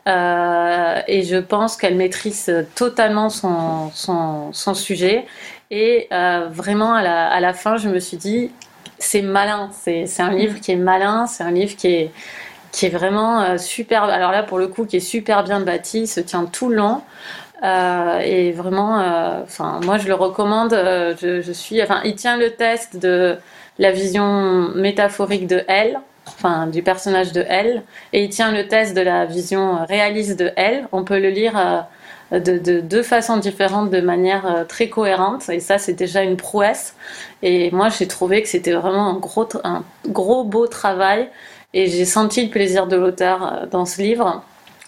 [0.09, 3.93] Euh, et je pense qu'elle maîtrise totalement son,
[4.75, 5.27] sujet.
[5.71, 8.51] Et vraiment, à la, fin, je me suis dit,
[8.99, 9.71] c'est malin.
[9.73, 12.11] C'est un livre qui est malin, c'est un livre qui est,
[12.73, 14.05] qui est vraiment super.
[14.05, 17.03] Alors là, pour le coup, qui est super bien bâti, se tient tout le long.
[17.63, 20.73] Euh, et vraiment, euh, enfin, moi je le recommande.
[20.73, 23.37] euh, je, suis, enfin, il tient le test de
[23.79, 27.83] la vision métaphorique de elle, enfin, du personnage de elle,
[28.13, 30.87] et il tient le test de la vision réaliste de elle.
[30.93, 31.87] On peut le lire
[32.33, 36.95] de, de deux façons différentes, de manière très cohérente, et ça, c'est déjà une prouesse.
[37.43, 41.29] Et moi, j'ai trouvé que c'était vraiment un gros, un gros beau travail,
[41.75, 44.43] et j'ai senti le plaisir de l'auteur dans ce livre.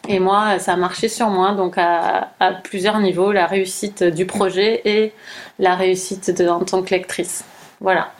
[0.08, 2.30] Et moi, ça a marché sur moi, donc à,
[2.64, 5.12] plusieurs niveaux, la réussite du projet et
[5.58, 7.44] la réussite en tant que lectrice.
[7.80, 8.12] Voilà.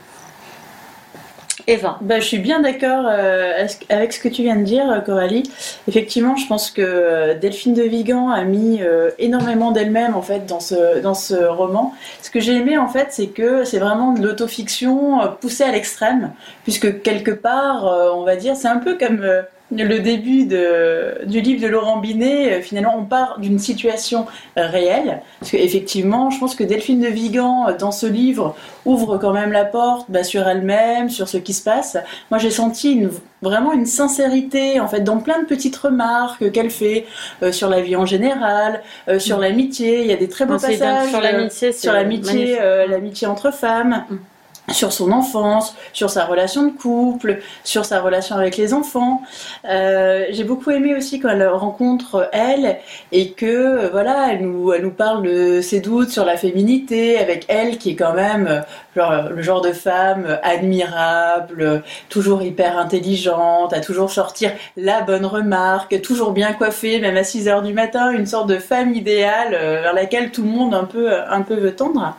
[1.66, 1.98] Eva.
[2.00, 5.44] Bah, je suis bien d'accord euh, avec ce que tu viens de dire, euh, Coralie.
[5.86, 10.60] Effectivement, je pense que Delphine de Vigan a mis euh, énormément d'elle-même en fait dans
[10.60, 11.94] ce dans ce roman.
[12.20, 16.32] Ce que j'ai aimé en fait, c'est que c'est vraiment de l'autofiction poussée à l'extrême,
[16.64, 17.84] puisque quelque part,
[18.16, 19.24] on va dire, c'est un peu comme
[19.72, 24.26] le début de, du livre de Laurent Binet, euh, finalement, on part d'une situation
[24.58, 25.22] euh, réelle.
[25.40, 28.54] Parce qu'effectivement, je pense que Delphine de Vigan, euh, dans ce livre,
[28.84, 31.96] ouvre quand même la porte bah, sur elle-même, sur ce qui se passe.
[32.30, 33.10] Moi, j'ai senti une,
[33.42, 37.04] vraiment une sincérité, en fait, dans plein de petites remarques qu'elle fait
[37.42, 40.02] euh, sur la vie en général, euh, sur l'amitié.
[40.02, 44.04] Il y a des très beaux passages sur l'amitié, sur l'amitié, euh, l'amitié entre femmes.
[44.08, 44.16] Mm.
[44.70, 49.22] Sur son enfance, sur sa relation de couple, sur sa relation avec les enfants.
[49.68, 52.78] Euh, J'ai beaucoup aimé aussi quand elle rencontre elle
[53.10, 57.90] et que voilà, elle nous, parle de ses doutes sur la féminité avec elle qui
[57.90, 58.62] est quand même
[58.94, 66.32] le genre de femme admirable, toujours hyper intelligente, à toujours sortir la bonne remarque, toujours
[66.32, 69.94] bien coiffée, même à 6 heures du matin, une sorte de femme idéale euh, vers
[69.94, 72.16] laquelle tout le monde un peu, un peu veut tendre.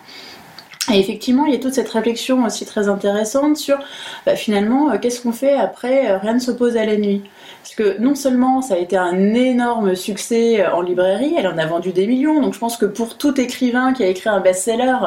[0.92, 3.78] Et effectivement, il y a toute cette réflexion aussi très intéressante sur
[4.26, 7.22] bah, finalement euh, qu'est-ce qu'on fait après euh, Rien ne s'oppose à la nuit.
[7.62, 11.58] Parce que non seulement ça a été un énorme succès euh, en librairie, elle en
[11.58, 14.42] a vendu des millions, donc je pense que pour tout écrivain qui a écrit un
[14.42, 14.98] best-seller,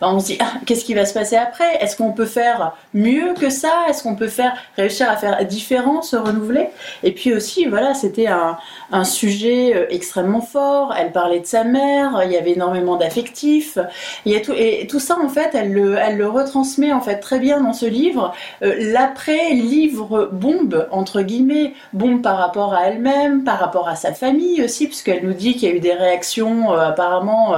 [0.00, 1.82] bah, on se dit ah, qu'est-ce qui va se passer après?
[1.82, 3.84] Est-ce qu'on peut faire mieux que ça?
[3.90, 6.68] Est-ce qu'on peut faire réussir à faire différent, se renouveler?
[7.02, 8.56] Et puis aussi, voilà, c'était un,
[9.04, 10.94] sujet extrêmement fort.
[10.98, 13.78] Elle parlait de sa mère, il y avait énormément d'affectifs.
[14.24, 17.86] Il et tout ça en fait, elle le, retransmet en fait très bien dans ce
[17.86, 18.32] livre.
[18.62, 24.12] Euh, L'après livre bombe entre guillemets, bombe par rapport à elle-même, par rapport à sa
[24.12, 27.56] famille aussi, puisqu'elle nous dit qu'il y a eu des réactions euh, apparemment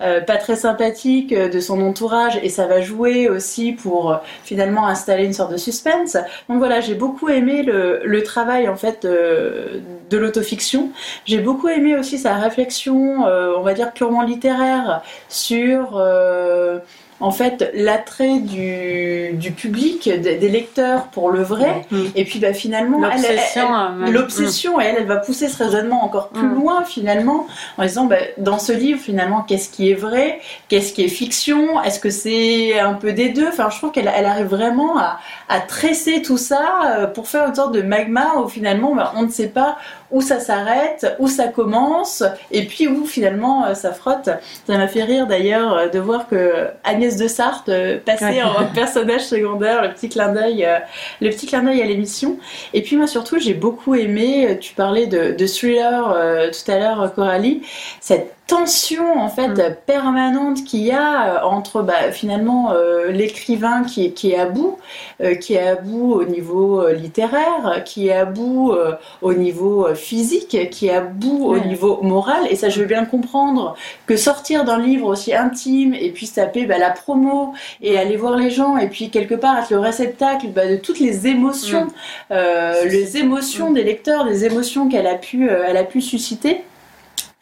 [0.00, 5.24] euh, pas très sympathiques de son entourage, et ça va jouer aussi pour finalement installer
[5.24, 6.16] une sorte de suspense.
[6.48, 10.90] Donc voilà, j'ai beaucoup aimé le, travail en fait euh, de l'autofiction.
[11.24, 16.00] J'ai beaucoup aimé aussi sa réflexion, on va dire purement littéraire, sur
[17.20, 21.84] en fait l'attrait du, du public, des, des lecteurs pour le vrai.
[21.90, 22.02] Mm.
[22.14, 23.68] Et puis bah, finalement, elle- elle- L'obsession.
[23.68, 24.12] elle- euh.
[24.12, 26.54] L'obsession, elle, elle va pousser ce raisonnement encore plus Mm.
[26.54, 27.46] loin finalement,
[27.76, 31.82] en disant bah, dans ce livre finalement, qu'est-ce qui est vrai, qu'est-ce qui est fiction,
[31.82, 33.48] est-ce que c'est un peu des deux?
[33.48, 37.46] Enfin, je trouve qu'elle elle arrive vraiment à, à tresser tout ça euh, pour faire
[37.48, 39.76] une sorte de magma où finalement bah, on ne sait pas
[40.10, 44.30] où ça s'arrête, où ça commence, et puis où finalement euh, ça frotte.
[44.66, 48.64] Ça m'a fait rire d'ailleurs euh, de voir que Agnès de Sarthe euh, passait en
[48.74, 50.66] personnage secondaire, le petit clin d'œil,
[51.20, 52.38] le petit clin d'œil à l'émission.
[52.72, 56.16] Et puis moi surtout j'ai beaucoup aimé, tu parlais de, de thriller
[56.50, 57.62] tout à l'heure Coralie,
[58.00, 59.76] cette tension en fait Mm.
[59.86, 64.46] permanente qu'il y a euh, entre bah, finalement euh, l'écrivain qui, est- qui est à
[64.46, 64.78] bout,
[65.22, 68.72] euh, qui est à bout au niveau euh, littéraire, qui est à bout
[69.22, 72.42] au niveau physique, qui est à bout au niveau moral.
[72.50, 73.76] Et ça je veux bien comprendre
[74.06, 78.36] que sortir d'un livre aussi intime et puis taper bah, la promo et aller voir
[78.36, 81.86] les gens et puis quelque part être le réceptacle bah, de toutes les émotions,
[82.30, 82.34] Mm.
[82.86, 86.62] les émotions des lecteurs, des émotions qu'elle a pu, elle a pu susciter.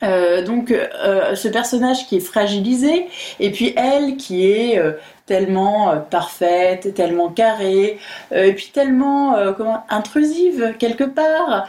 [0.03, 3.07] Euh, donc euh, ce personnage qui est fragilisé
[3.41, 4.93] et puis elle qui est euh,
[5.27, 7.99] tellement euh, parfaite, tellement carrée,
[8.33, 11.67] euh, et puis tellement euh, comment, intrusive quelque part,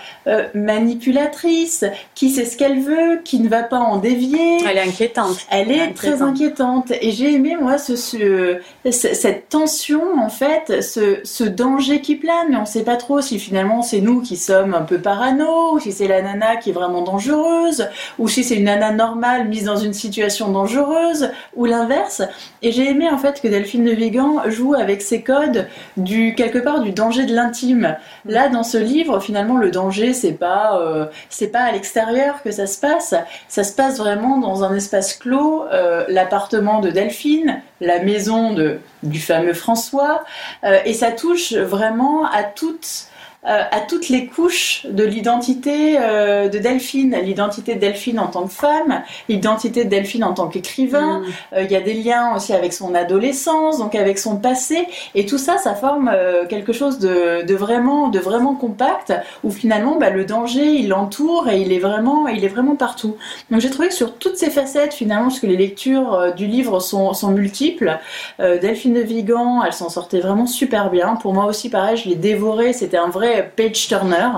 [0.54, 1.86] manipulatrice,
[2.16, 4.60] qui sait ce qu'elle veut, qui ne va pas en dévier.
[4.68, 5.38] Elle est inquiétante.
[5.50, 5.96] Elle est Inquiétante.
[5.96, 11.44] très inquiétante et j'ai aimé moi ce, ce- ce- cette tension en fait, ce, ce
[11.44, 14.82] danger qui plane, mais on sait pas trop si finalement c'est nous qui sommes un
[14.82, 17.88] peu parano, ou si c'est la nana qui est vraiment dangereuse,
[18.20, 22.22] ou si c'est une nana normale mise dans une situation dangereuse, ou l'inverse.
[22.62, 26.60] Et j'ai aimé en fait que Delphine de Vigan joue avec ces codes du quelque
[26.60, 27.96] part du danger de l'intime.
[28.26, 32.52] Là dans ce livre finalement le danger c'est pas euh, c'est pas à l'extérieur que
[32.52, 33.14] ça se passe,
[33.48, 38.80] ça se passe vraiment dans un espace clos, euh, l'appartement de Delphine, la maison de,
[39.04, 40.24] du fameux François,
[40.64, 43.08] euh, et ça touche vraiment à toutes,
[43.48, 48.54] à toutes les couches de l'identité euh, de Delphine, l'identité de Delphine en tant que
[48.54, 51.24] femme, l'identité de Delphine en tant qu'écrivain, Mm.
[51.54, 55.26] euh, il y a des liens aussi avec son adolescence, donc avec son passé, et
[55.26, 59.98] tout ça, ça forme euh, quelque chose de, de vraiment, de vraiment compact, où finalement,
[59.98, 63.16] bah, le danger, il l'entoure et il est vraiment, il est vraiment partout.
[63.52, 66.48] Donc j'ai trouvé que sur toutes ces facettes, finalement, parce que les lectures euh, du
[66.48, 67.98] livre sont, sont multiples,
[68.40, 71.16] euh, Delphine de Vigan, elle s'en sortait vraiment super bien.
[71.16, 72.74] Pour moi aussi, pareil, je l'ai dévoré.
[72.74, 74.30] C'était un vrai page turner.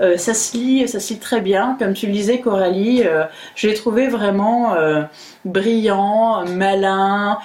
[0.00, 1.76] Euh, ça se lit, ça se lit très bien.
[1.78, 3.24] Comme tu le disais, Coralie, euh,
[3.54, 5.02] je l'ai trouvé vraiment euh,
[5.44, 7.38] brillant, malin,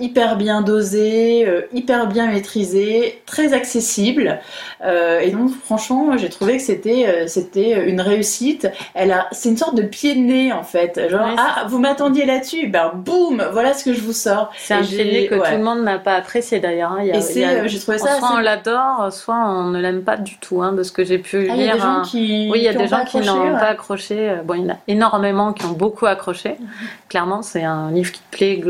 [0.00, 4.40] hyper bien dosé, hyper bien maîtrisé, très accessible.
[4.84, 8.68] Et donc, franchement, j'ai trouvé que c'était c'était une réussite.
[8.94, 11.08] Elle a, c'est une sorte de pied de nez en fait.
[11.08, 14.50] Genre, Ouais, ah, vous m'attendiez là-dessus, ben boum, voilà ce que je vous sors.
[14.58, 15.50] C'est un Et j'ai- pilier que ouais.
[15.52, 16.92] tout le monde n'a pas apprécié d'ailleurs.
[16.92, 17.02] hein.
[17.04, 20.36] Et c'est, j'ai trouvé ça soit assez- on l'adore, soit on ne l'aime pas du
[20.38, 21.74] tout, hein, de ce que j'ai pu Ah, il y a lire.
[21.74, 22.02] des gens hein.
[22.04, 22.48] qui.
[22.50, 23.52] Oui, il y a des gens qui n'ont ouais.
[23.52, 24.30] pas accroché.
[24.30, 26.56] Euh, Bon, il y en a énormément qui ont beaucoup accroché.
[27.08, 28.60] Clairement, c'est un livre qui plaît,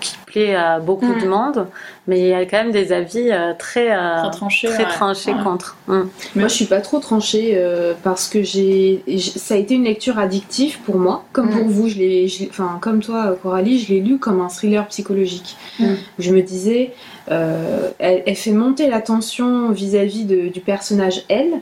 [0.00, 1.20] qui plaît à beaucoup Mm.
[1.22, 1.66] de monde,
[2.06, 4.68] mais il y a quand même des avis euh, très, euh, Très tranché.
[4.68, 4.90] très ouais.
[4.90, 5.42] tranchés Ouais.
[5.42, 5.76] contre.
[5.88, 6.00] Mm.
[6.36, 10.18] Moi, je suis pas trop tranchée euh, parce que j'ai, ça a été une lecture
[10.18, 11.58] addictive pour moi, comme Mm.
[11.58, 11.88] pour vous.
[11.88, 15.56] Je l'ai, je l'ai- enfin, comme toi, Coralie, je l'ai lu comme un thriller psychologique.
[15.78, 15.86] Mm.
[16.18, 16.92] Je me disais,
[17.30, 21.60] euh, elle, elle fait monter la tension vis-à-vis de- du personnage elle,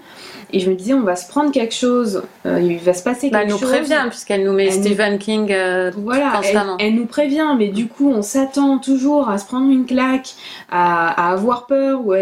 [0.54, 3.28] et je me disais, on va se prendre quelque chose, euh, il va se passer
[3.30, 3.68] Bah, quelque elle nous chose.
[3.70, 5.50] prévient, puisqu'elle nous met Elle nous- Stephen King.
[5.52, 6.76] euh, Voilà, elle, Constamment.
[6.78, 10.34] elle nous prévient, mais du coup, on s'attend toujours à se prendre une claque,
[10.70, 12.18] à, à avoir peur ou à,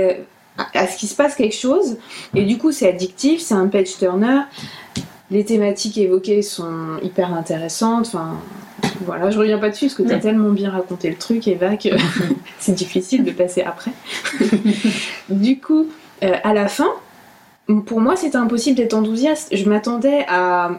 [0.74, 1.96] à ce qu'il se passe quelque chose.
[2.34, 4.40] Et du coup, c'est addictif, c'est un page turner.
[5.30, 8.06] Les thématiques évoquées sont hyper intéressantes.
[8.06, 8.38] Enfin,
[9.06, 10.20] voilà, je reviens pas dessus parce que tu as Mm.
[10.20, 11.88] tellement bien raconté le truc, Eva, que
[12.58, 13.92] c'est difficile de passer après.
[15.28, 15.86] du coup,
[16.22, 16.88] euh, à la fin,
[17.86, 19.54] pour moi, c'était impossible d'être enthousiaste.
[19.54, 20.72] Je m'attendais à,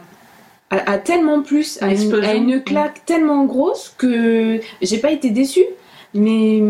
[0.70, 5.66] à, à tellement plus, à Une à claque tellement grosse que j'ai pas été déçue,
[6.12, 6.62] mais,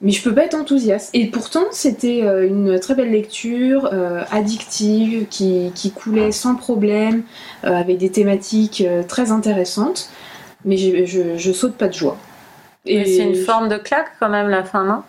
[0.00, 1.10] mais je peux pas être enthousiaste.
[1.14, 7.22] Et pourtant, c'était euh, une très belle lecture, euh, addictive, qui, qui coulait sans problème,
[7.64, 10.10] euh, avec des thématiques euh, très intéressantes,
[10.64, 12.18] mais je, je, je saute pas de joie.
[12.86, 15.02] Et c'est une forme de claque quand même la fin, non?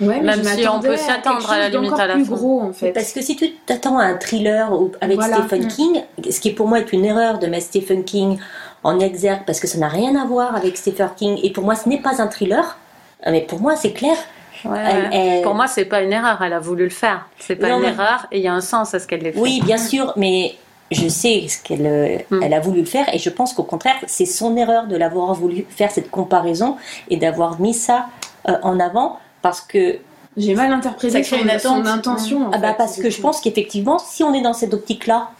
[0.00, 2.34] Ouais, Même si on peut s'attendre à la limite à la plus fin.
[2.36, 2.92] gros en fait.
[2.92, 4.70] Parce que si tu t'attends à un thriller
[5.00, 5.36] avec Voilà.
[5.38, 5.68] Stephen Mm.
[5.68, 8.38] King, ce qui pour moi est une erreur de mettre Stephen King
[8.84, 11.74] en exergue parce que ça n'a rien à voir avec Stephen King et pour moi
[11.74, 12.78] ce n'est pas un thriller.
[13.26, 14.16] Euh, Mais pour moi c'est clair.
[14.64, 15.08] Ouais, Elle- ouais.
[15.38, 16.42] elle- Pour moi, c'est pas une erreur.
[16.42, 17.26] Elle a voulu le faire.
[17.38, 19.20] C'est pas Non, une mais- erreur et il y a un sens à ce qu'elle
[19.22, 19.38] l'ait fait.
[19.38, 20.56] Oui, bien sûr, mais
[20.90, 22.42] je sais ce qu'elle euh, Mm.
[22.42, 25.32] elle a voulu le faire et je pense qu'au contraire c'est son erreur de l'avoir
[25.34, 26.76] voulu faire cette comparaison
[27.08, 28.06] et d'avoir mis ça
[28.48, 29.98] euh, en avant parce que
[30.36, 32.46] J'ai mal interprété Ça son, crée une son intention.
[32.46, 35.30] en Ah bah parce que je pense qu'effectivement, si on est dans cette optique-là,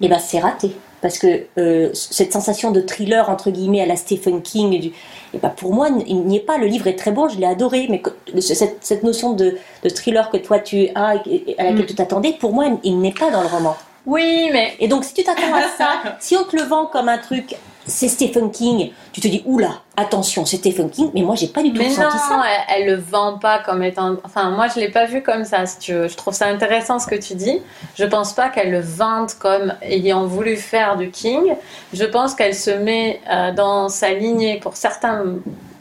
[0.00, 0.72] eh ben c'est raté.
[1.00, 4.90] Parce que euh, cette sensation de thriller entre guillemets à la Stephen King, du,
[5.32, 6.58] eh ben pour moi, il n'y est pas.
[6.58, 8.02] Le livre est très bon, je l'ai adoré, mais
[8.40, 11.86] cette, cette notion de, de thriller que toi tu as et à laquelle Mm.
[11.86, 13.76] tu t'attendais, pour moi, il n'est pas dans le roman.
[14.06, 15.88] Oui, mais Et donc si tu t'attends à ça,
[16.18, 17.54] si on te le vend comme un truc,
[17.88, 21.62] c'est Stephen King, tu te dis oula, attention, c'est Stephen King, mais moi j'ai pas
[21.62, 22.42] du tout Mais ressenti non, ça.
[22.68, 24.16] elle, elle le vend pas comme étant.
[24.24, 25.66] Enfin, moi, je l'ai pas vu comme ça.
[25.66, 26.08] Si tu veux.
[26.08, 27.60] Je trouve ça intéressant ce que tu dis.
[27.96, 31.54] Je pense pas qu'elle le vende comme ayant voulu faire du King.
[31.92, 35.24] Je pense qu'elle se met euh, dans sa lignée pour certains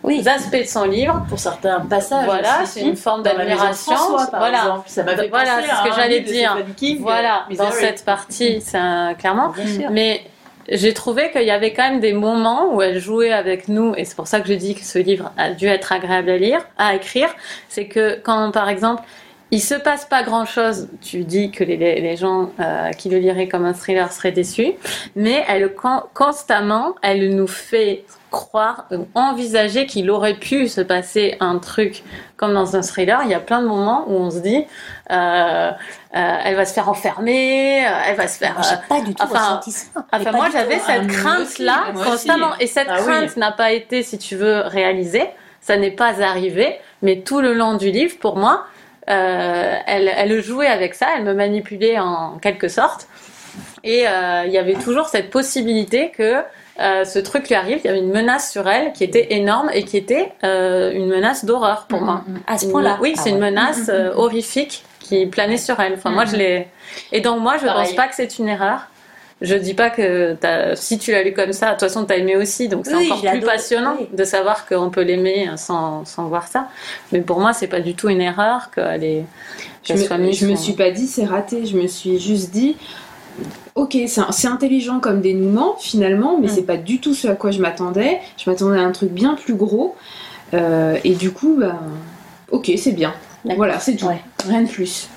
[0.03, 0.23] Oui.
[0.27, 1.25] aspects de son livre.
[1.29, 2.25] Pour certains passages.
[2.25, 3.93] Voilà, c'est une forme d'admiration.
[4.31, 4.57] Voilà.
[4.59, 4.83] exemple.
[4.87, 6.57] Ça m'a fait Voilà, c'est ce que j'allais dire.
[6.75, 8.63] King, Voilà, euh, dans cette partie,
[9.19, 9.49] clairement.
[9.49, 9.89] Bien sûr.
[9.91, 10.21] Mais
[10.69, 14.05] j'ai trouvé qu'il y avait quand même des moments où elle jouait avec nous, et
[14.05, 16.65] c'est pour ça que je dis que ce livre a dû être agréable à lire,
[16.77, 17.29] à écrire.
[17.69, 19.03] C'est que quand, par exemple,
[19.51, 23.47] il se passe pas grand chose, tu dis que les, gens euh, qui le liraient
[23.47, 24.73] comme un thriller seraient déçus,
[25.15, 31.37] mais elle con- constamment, elle nous fait croire, euh, envisager qu'il aurait pu se passer
[31.39, 32.03] un truc
[32.35, 33.21] comme dans un thriller.
[33.23, 34.65] Il y a plein de moments où on se dit,
[35.11, 35.71] euh, euh,
[36.13, 38.53] elle va se faire enfermer, euh, elle va se faire.
[38.53, 40.05] Moi, j'ai pas du tout enfin, ressenti ça.
[40.11, 42.49] Enfin, moi, j'avais Ah, cette moi crainte-là aussi, constamment.
[42.51, 42.63] aussi.
[42.63, 43.05] Et cette Ah oui.
[43.05, 45.29] crainte n'a pas été, si tu veux, réalisée.
[45.61, 46.77] Ça n'est pas arrivé.
[47.01, 48.65] Mais tout le long du livre, pour moi,
[49.09, 51.07] euh, elle, elle jouait avec ça.
[51.17, 53.07] Elle me manipulait en quelque sorte.
[53.83, 56.41] Et euh, il y avait toujours cette possibilité que
[56.79, 57.79] euh, ce truc lui arrive.
[57.83, 61.07] Il y avait une menace sur elle qui était énorme et qui était euh, une
[61.07, 62.23] menace d'horreur pour moi.
[62.47, 62.97] À ce point-là?
[63.01, 63.49] Oui, Ah c'est une ouais.
[63.51, 65.93] menace euh, horrifique qui planait sur elle.
[65.93, 66.67] Enfin, moi, je l'ai.
[67.11, 67.85] Et donc, moi, je Pareil.
[67.87, 68.87] pense pas que c'est une erreur.
[69.39, 70.35] Je dis pas que
[70.73, 73.05] si tu l'as lu comme ça, de toute façon, t'as aimé aussi, donc c'est Oui,
[73.11, 74.07] encore je plus passionnant oui.
[74.11, 76.69] de savoir qu'on peut l'aimer sans, sans voir ça.
[77.11, 79.25] Mais pour moi, c'est pas du tout une erreur qu'elle est.
[79.83, 82.19] Je qu'elle me, soit mise je me suis pas dit c'est raté, je me suis
[82.19, 82.77] juste dit
[83.75, 86.51] ok c'est intelligent comme dénouement finalement, mais Mm.
[86.55, 88.19] c'est pas du tout ce à quoi je m'attendais.
[88.37, 89.95] Je m'attendais à un truc bien plus gros
[90.53, 91.79] Euh, et du coup bah
[92.51, 93.13] ok c'est bien.
[93.57, 94.21] Voilà c'est tout, Ouais.
[94.47, 95.09] rien de plus.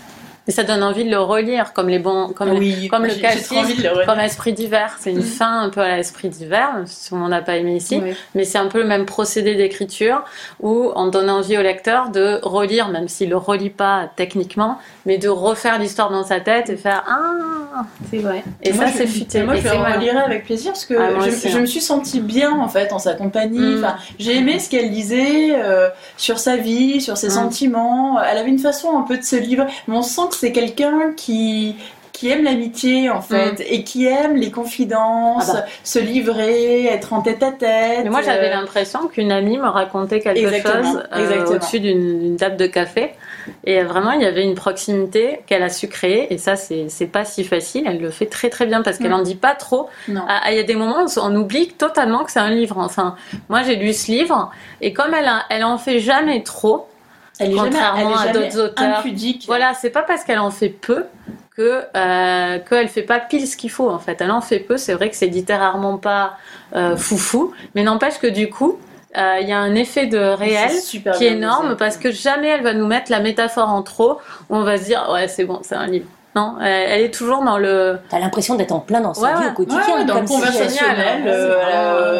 [0.48, 4.04] Et ça donne envie de le relire, comme les bons, comme, oui, comme le relire.
[4.06, 4.96] comme Esprit d'hiver.
[4.98, 8.00] C'est une fin un peu à l'Esprit d'hiver, si on n'a pas aimé ici.
[8.34, 10.24] Mais c'est un peu le même procédé d'écriture
[10.60, 15.18] où on donne envie au lecteur de relire, même s'il le relit pas techniquement, mais
[15.18, 18.42] de refaire l'histoire dans sa tête et faire Ah, c'est vrai.
[18.62, 19.42] Et Moi, ça, c'est futé.
[19.42, 21.60] Moi, je le relirai avec plaisir parce que Ah, je, aussi, je hein.
[21.60, 23.58] me suis sentie bien en fait en sa compagnie.
[23.58, 23.84] Mm.
[23.84, 27.30] Enfin, j'ai aimé ce qu'elle disait euh, sur sa vie, sur ses Mm.
[27.30, 28.20] sentiments.
[28.22, 29.66] Elle avait une façon un peu de se livrer.
[29.86, 31.76] Mais on sent que c'est quelqu'un qui
[32.12, 33.64] qui aime l'amitié en fait Mm.
[33.66, 35.64] et qui aime les confidences, Ah bah.
[35.84, 38.00] se livrer, être en tête à tête.
[38.04, 42.36] Mais moi, j'avais euh, l'impression qu'une amie me racontait quelque Exactement, chose euh, au-dessus d'une
[42.36, 43.12] table de café.
[43.64, 46.30] Et vraiment, il y avait une proximité qu'elle a su créer.
[46.30, 47.84] Et ça, c'est pas si facile.
[47.86, 49.14] Elle le fait très très bien parce qu'elle Mm.
[49.14, 49.88] en dit pas trop.
[50.28, 52.76] Ah, Il y a des moments où on oublie totalement que c'est un livre.
[52.76, 53.14] Enfin,
[53.48, 54.50] moi, j'ai lu ce livre.
[54.82, 56.86] Et comme elle, a, elle en fait jamais trop,
[57.40, 58.98] elle est jamais, contrairement elle est à d'autres auteurs.
[58.98, 59.44] impudique.
[59.46, 61.04] Voilà, c'est pas parce qu'elle en fait peu
[61.56, 64.20] que euh, qu'elle fait pas pile ce qu'il faut en fait.
[64.20, 64.76] Elle en fait peu.
[64.76, 66.34] C'est vrai que c'est littérairement pas
[66.76, 68.78] euh, foufou, mais n'empêche que du coup,
[69.18, 70.70] euh, il y a un effet de réel
[71.16, 74.18] qui est énorme parce que jamais elle va nous mettre la métaphore en trop
[74.48, 76.06] où on va se dire ouais c'est bon, c'est un livre.
[76.36, 79.42] Non, elle, est toujours dans le T'as l'impression d'être en plein dans sa Ouais, vie
[79.46, 79.50] ouais.
[79.50, 79.80] au quotidien.
[79.96, 81.22] Ouais, dans le comme si- conversationnel, génial.
[81.26, 81.54] euh,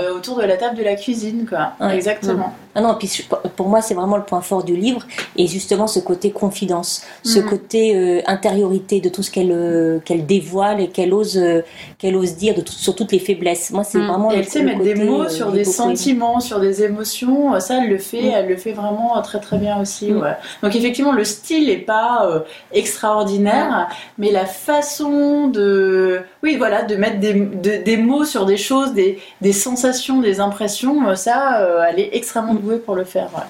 [0.09, 1.75] euh, autour de la table de la cuisine, quoi.
[1.79, 1.95] Ouais.
[1.95, 2.53] Exactement.
[2.75, 5.07] Ah non, puis pour moi, c'est vraiment le point fort du livre,
[5.37, 7.49] et justement ce côté confidence, ce Mhm.
[7.49, 11.63] côté euh, intériorité de tout ce qu'elle euh, qu'elle dévoile et qu'elle ose, euh,
[11.99, 13.71] qu'elle ose dire de tout- sur toutes les faiblesses.
[13.73, 14.07] Moi, c'est Mhm.
[14.07, 16.83] vraiment Et le, elle sait le mettre des mots euh, sur des sentiments, sur des
[16.85, 17.59] émotions.
[17.61, 18.33] Ça, elle le fait, Mm.
[18.37, 20.13] elle le fait vraiment très très bien aussi.
[20.13, 20.21] Mm.
[20.21, 20.37] Ouais.
[20.63, 22.41] Donc effectivement, le style n'est pas euh,
[22.73, 28.57] extraordinaire, mais la façon de, oui, voilà, de mettre des, de- des mots sur des
[28.57, 33.29] choses, des, des sensations, des impressions, ça, euh, elle est extrêmement pour le faire.
[33.35, 33.43] ouais.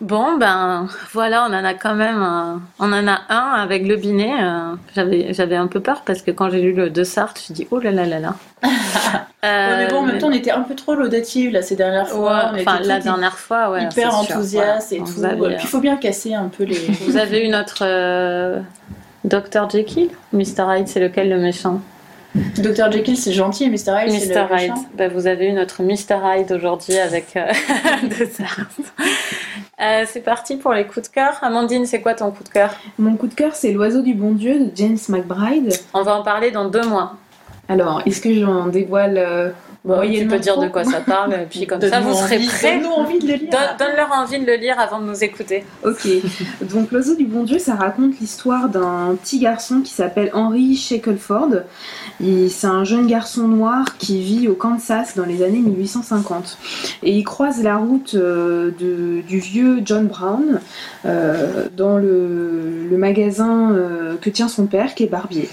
[0.00, 3.96] Bon, ben voilà, on en a quand même, un- on en a un avec le
[3.96, 4.32] Binet.
[4.42, 7.52] euh, j'avais, j'avais un peu peur parce que quand j'ai lu le de Sartre, je
[7.52, 8.34] dis oh là là là là.
[9.44, 11.76] Ouais, mais bon, en même Euh, temps, on était un peu trop laudative là ces
[11.76, 12.52] dernières ouais, fois.
[12.54, 14.22] était enfin la dernière fois, ouais, hyper sûr,
[14.56, 14.78] voilà.
[14.92, 15.24] et tout.
[15.24, 16.76] avez, Puis il faut bien casser un peu les.
[17.06, 18.60] Vous avez eu notre euh,
[19.24, 21.80] Dr Jekyll Mr Hyde, c'est lequel le méchant?
[22.34, 24.72] Dr Jekyll, c'est gentil, et Mr Hyde, c'est Mr le Hyde.
[24.96, 27.46] Ben, vous avez eu notre Mr Hyde aujourd'hui avec euh,
[28.02, 28.80] de Sartre.
[29.80, 31.38] Euh, c'est parti pour les coups de cœur.
[31.42, 32.74] Amandine, c'est quoi ton coup de cœur?
[32.98, 35.72] Mon coup de cœur, c'est L'oiseau du bon Dieu de James McBride.
[35.92, 37.16] On va en parler dans deux mois.
[37.68, 39.54] Alors, est-ce que j'en dévoile
[39.84, 42.46] Bon, tu peux dire de quoi ça parle, et puis comme ça, vous serez envie-
[42.46, 42.78] prêts.
[42.80, 43.50] Donne-nous envie de le lire.
[43.50, 45.64] Donne- Donne-leur envie de le lire avant de nous écouter.
[45.84, 46.08] Ok,
[46.62, 51.64] donc L'oiseau du bon Dieu, ça raconte l'histoire d'un petit garçon qui s'appelle Henry Shackelford.
[52.20, 56.56] C'est un jeune garçon noir qui vit au Kansas dans les années 1850.
[57.02, 60.60] Et il croise la route euh, de- du vieux John Brown
[61.04, 65.48] euh, dans le, le magasin euh, que tient son père, qui est barbier.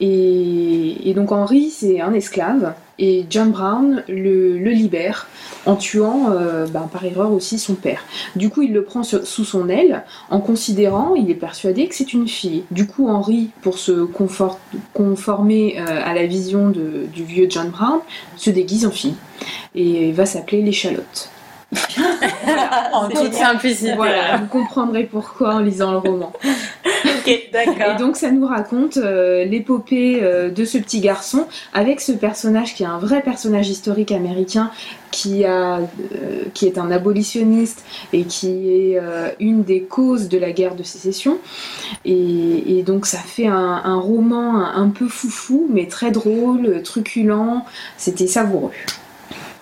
[0.00, 2.74] Et, et donc Henry, c'est un esclave.
[3.00, 5.28] Et John Brown le, le libère
[5.66, 8.02] en tuant euh, ben, par erreur aussi son père.
[8.34, 11.94] Du coup, il le prend sur- sous son aile en considérant, il est persuadé que
[11.94, 12.64] c'est une fille.
[12.72, 14.58] Du coup, Henry, pour se confort-
[14.94, 18.00] conformer euh, à la vision de- du vieux John Brown,
[18.36, 19.14] se déguise en fille
[19.76, 21.30] et va s'appeler l'échalote.
[22.92, 23.94] En toute simplicité.
[23.94, 26.32] Voilà, vous comprendrez pourquoi en lisant le roman.
[27.28, 32.12] Ok, Et donc ça nous raconte euh, l'épopée euh, de ce petit garçon avec ce
[32.12, 34.70] personnage qui est un vrai personnage historique américain
[35.10, 35.82] qui, a, euh,
[36.54, 40.82] qui est un abolitionniste et qui est euh, une des causes de la guerre de
[40.82, 41.38] sécession.
[42.04, 46.82] Et, et donc ça fait un, un roman un, un peu foufou mais très drôle,
[46.82, 47.62] truculent.
[47.96, 48.72] C'était savoureux.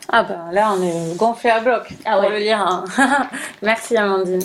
[0.08, 2.30] Ah ben là, on est gonflé à bloc Ah pour ouais.
[2.30, 2.60] le lire.
[2.60, 2.84] hein.
[3.62, 4.38] Merci Amandine.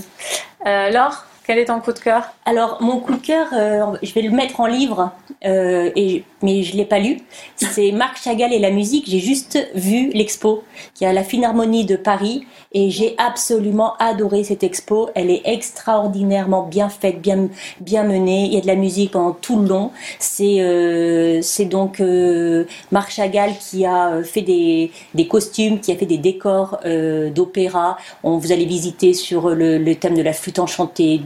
[0.66, 2.32] Euh, Laure, quel est ton coup de cœur?
[2.46, 5.12] Alors, mon coup de cœur, euh, je vais le mettre en livre,
[5.44, 7.18] euh, et, mais je ne l'ai pas lu.
[7.56, 9.06] C'est Marc Chagall et la musique.
[9.08, 14.44] J'ai juste vu l'expo qui est à la Philharmonie de Paris et j'ai absolument adoré
[14.44, 15.10] cette expo.
[15.16, 17.50] Elle est extraordinairement bien faite, bien,
[17.80, 18.46] bien menée.
[18.46, 19.92] Il y a de la musique pendant tout le long.
[20.20, 26.06] C'est euh, donc euh, Marc Chagall qui a fait des, des costumes, qui a fait
[26.06, 26.80] des décors
[27.34, 27.98] d'opéra.
[28.24, 31.22] Vous allez visiter sur le, thème de la flûte enchantée,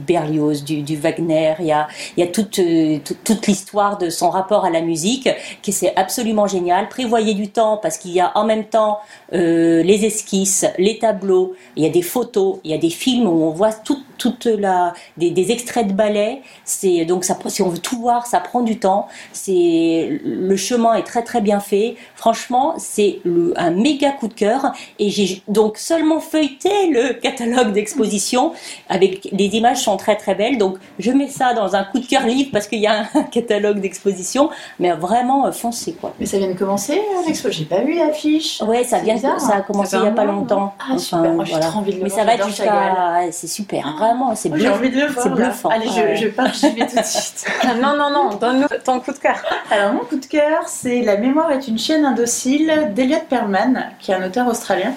[0.64, 1.54] Du, Wagner.
[1.60, 1.88] Il y a,
[2.18, 5.28] euh, toute, l'histoire de son rapport à la musique,
[5.62, 6.88] qui c'est absolument génial.
[6.88, 8.98] Prévoyez du temps parce qu'il y a en même temps
[9.32, 13.26] euh, les esquisses, les tableaux, il y a des photos, il y a des films
[13.26, 16.42] où on voit toute, toute la, des, des extraits de ballet.
[16.64, 19.08] C'est donc ça, si on veut tout voir, ça prend du temps.
[19.32, 21.96] C'est le chemin est très très bien fait.
[22.14, 24.72] Franchement, c'est le- un méga coup de cœur.
[24.98, 28.52] Et j'ai donc seulement feuilleté le catalogue d'exposition
[28.88, 30.58] avec les images sont très très belles.
[30.58, 33.22] Donc je mets ça dans un coup de cœur livre parce qu'il y a un
[33.30, 34.50] catalogue d'exposition.
[34.80, 36.12] Mais vraiment euh, foncez quoi.
[36.18, 38.60] Mais ça vient de commencer l'expo, j'ai pas vu l'affiche.
[38.62, 40.74] Ouais, ça vient, bizarre, ça a commencé il y a pas longtemps.
[40.80, 41.66] Ah super, moi j'ai voilà.
[41.66, 42.20] trop envie de le Mais voir.
[42.26, 44.78] ça va jusqu'à, c'est super, vraiment, c'est Moi, j'ai bluffant.
[44.78, 45.22] envie de le voir.
[45.24, 45.68] c'est bluffant.
[45.70, 46.16] Allez, je, Ouais.
[46.16, 47.44] je pars, j'y vais tout de suite.
[47.62, 49.36] Ah, Non, non, non, donne-nous ton coup de cœur.
[49.70, 54.10] Alors, mon coup de cœur, c'est La mémoire est une chienne indocile d'Eliot Perlman, qui
[54.12, 54.92] est un auteur australien.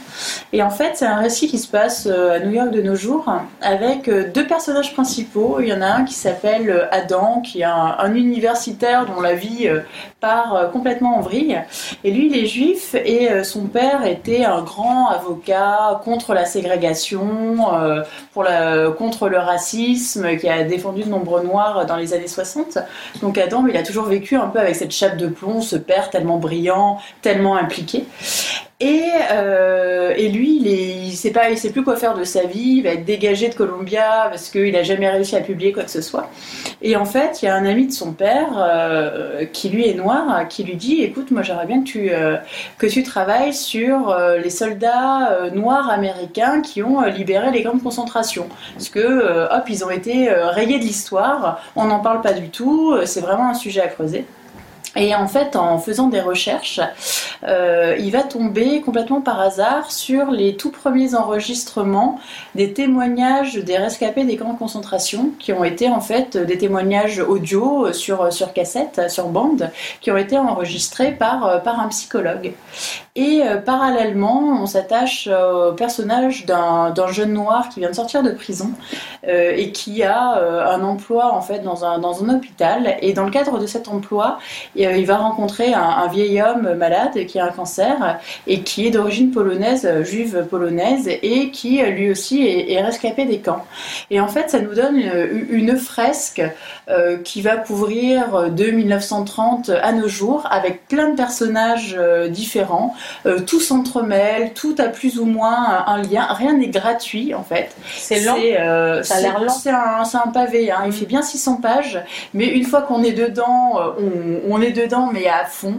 [0.54, 2.96] Et en fait, c'est un récit qui se passe euh, à New York de nos
[2.96, 3.26] jours,
[3.62, 5.58] avec euh, deux personnages principaux.
[5.62, 9.22] Il y en a un qui s'appelle euh, Adam, qui est un, un universitaire dont
[9.22, 9.70] la vie
[10.20, 11.60] part complètement en vrille.
[12.04, 17.58] Et lui, il est juif, et son père était un grand avocat contre la ségrégation,
[18.34, 22.78] pour la, contre le racisme, qui a défendu de nombreux noirs dans les années 60.
[23.22, 26.10] Donc Adam, il a toujours vécu un peu avec cette chape de plomb, ce père
[26.10, 28.06] tellement brillant, tellement impliqué.
[28.82, 29.04] Et,
[29.34, 32.76] euh, et lui, il, il sait sait plus quoi faire de sa vie.
[32.78, 35.92] Il va être dégagé de Columbia parce qu'il a jamais réussi à publier quoi que
[35.92, 36.30] ce soit.
[36.82, 39.96] Et en fait, il y a un ami de son père euh, qui lui est
[39.96, 42.38] noir, qui lui dit "Écoute, moi j'aimerais bien que tu euh,
[42.78, 48.48] que tu travailles sur les soldats noirs américains qui ont libéré les camps de concentration,
[48.76, 51.62] parce que hop, ils ont été rayés de l'histoire.
[51.76, 52.96] On n'en parle pas du tout.
[53.06, 54.26] C'est vraiment un sujet à creuser."
[54.96, 56.82] Et en fait, en faisant des recherches,
[57.44, 62.20] euh, il va tomber complètement par hasard sur les tout premiers enregistrements
[62.56, 67.20] des témoignages des rescapés des camps de concentration, qui ont été en fait des témoignages
[67.20, 69.70] audio sur, cassette, sur bande,
[70.02, 72.54] qui ont été enregistrés par, par un psychologue.
[73.16, 78.22] Et euh, parallèlement, on s'attache euh, au personnage d'un jeune noir qui vient de sortir
[78.22, 78.72] de prison
[79.28, 80.40] euh, et qui a
[80.70, 82.98] un emploi en fait dans un, dans un hôpital.
[83.02, 84.40] Et dans le cadre de cet emploi,
[84.76, 89.32] il va rencontrer un, vieil homme malade qui a un cancer et qui est d'origine
[89.32, 93.66] polonaise, juive polonaise, et qui lui aussi est, rescapé des camps.
[94.10, 96.42] Et en fait, ça nous donne une, une fresque
[97.24, 101.98] qui va couvrir de 1930 à nos jours avec plein de personnages
[102.30, 102.96] différents.
[103.26, 107.76] Euh, tout s'entremêle, tout a plus ou moins un lien, rien n'est gratuit en fait.
[107.98, 109.50] C'est lent, euh, ça a l'air lent.
[109.50, 110.84] C'est un, pavé, hein.
[110.86, 112.02] il fait bien 600 pages,
[112.34, 115.76] mais une fois qu'on est dedans, euh, on, est dedans mais à fond.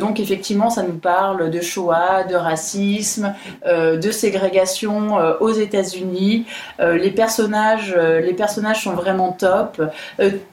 [0.00, 3.34] donc effectivement, ça nous parle de Shoah, de racisme,
[3.66, 6.46] de ségrégation aux États-Unis.
[6.78, 9.82] les personnages, les personnages sont vraiment top.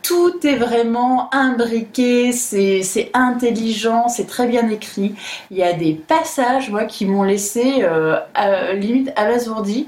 [0.01, 5.15] tout est vraiment imbriqué, c'est intelligent, c'est très bien écrit.
[5.51, 8.19] Il y a des passages, moi, qui m'ont laissé euh,
[8.73, 9.87] limite abasourdi.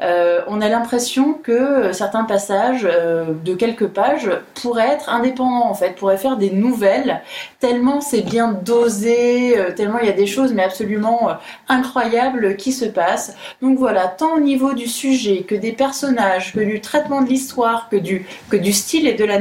[0.00, 5.74] Euh, on a l'impression que certains passages euh, de quelques pages pourraient être indépendants, en
[5.74, 7.20] fait, pourraient faire des nouvelles,
[7.58, 11.30] tellement c'est bien dosé, tellement il y a des choses, mais absolument
[11.68, 13.36] incroyables qui se passent.
[13.62, 17.88] Donc voilà, tant au niveau du sujet que des personnages, que du traitement de l'histoire,
[17.90, 19.38] que du, que du style et de la,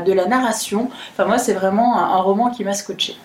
[0.00, 3.16] de la narration, enfin moi, c'est vraiment un roman qui m'a scotché.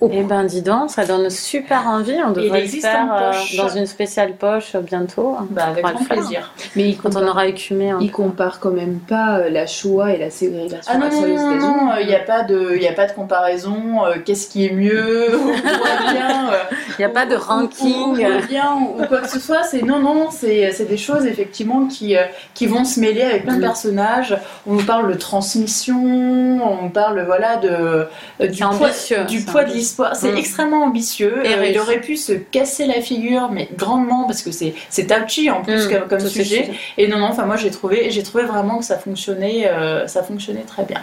[0.00, 2.14] Eh ben dis donc, ça donne super envie.
[2.24, 5.36] On devrait le faire euh, dans une spéciale poche bientôt.
[5.50, 6.54] Bah, avec grand plaisir.
[6.76, 7.92] Mais quand on aura écumé.
[8.00, 11.56] Il compare quand même pas euh, la Shoah et la ségrégation ah non, non, non,
[11.56, 14.04] non, il n'y a pas de, il a pas de comparaison.
[14.06, 18.24] Euh, qu'est-ce qui est mieux Il n'y a pas de ranking.
[18.46, 19.64] bien ou quoi que ce soit.
[19.64, 22.14] C'est non, non, c'est, c'est des choses effectivement qui,
[22.54, 24.36] qui vont se mêler avec plein de personnages.
[24.64, 28.06] On nous parle de transmission, on parle voilà de
[28.46, 28.90] du poids,
[29.26, 29.87] du poids de l'histoire.
[30.14, 30.36] C'est mm.
[30.36, 31.44] extrêmement ambitieux.
[31.44, 35.06] Et euh, il aurait pu se casser la figure, mais grandement, parce que c'est, c'est
[35.06, 36.08] touchy en plus mm.
[36.08, 36.70] comme, sujet.
[36.96, 40.22] Et non, non, enfin, moi j'ai trouvé, j'ai trouvé vraiment que ça fonctionnait, euh, ça
[40.22, 41.00] fonctionnait très bien.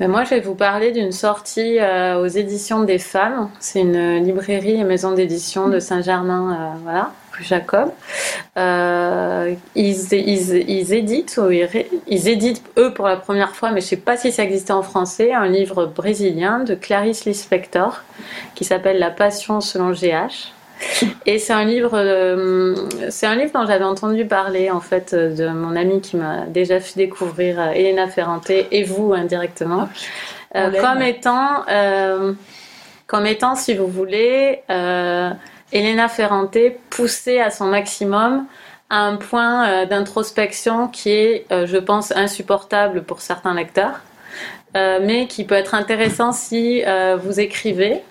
[0.00, 3.50] Mais moi, je vais vous parler d'une sortie euh, aux éditions des femmes.
[3.58, 7.12] C'est une librairie et maison d'édition de Saint-Germain, voilà.
[7.42, 7.90] Jacob.
[8.56, 11.40] Euh, ils, ils, éditent,
[12.06, 14.72] ils, éditent eux pour la première fois, mais je ne sais pas si ça existait
[14.72, 18.02] en français, un livre brésilien de Clarice Lispector
[18.54, 20.52] qui s'appelle La Passion selon GH.
[21.26, 22.74] Et c'est un livre, euh,
[23.10, 26.80] c'est un livre dont j'avais entendu parler en fait de mon ami qui m'a déjà
[26.80, 29.88] fait découvrir euh, Elena Ferrante et vous indirectement,
[30.52, 31.64] comme étant,
[33.06, 34.60] comme étant, si vous voulez.
[35.70, 36.56] Elena Ferrante
[36.88, 38.46] poussée à son maximum
[38.90, 44.00] à un point euh, d'introspection qui est, euh, je pense, insupportable pour certains lecteurs,
[44.76, 46.82] euh, mais qui peut être intéressant si
[47.22, 48.02] vous écrivez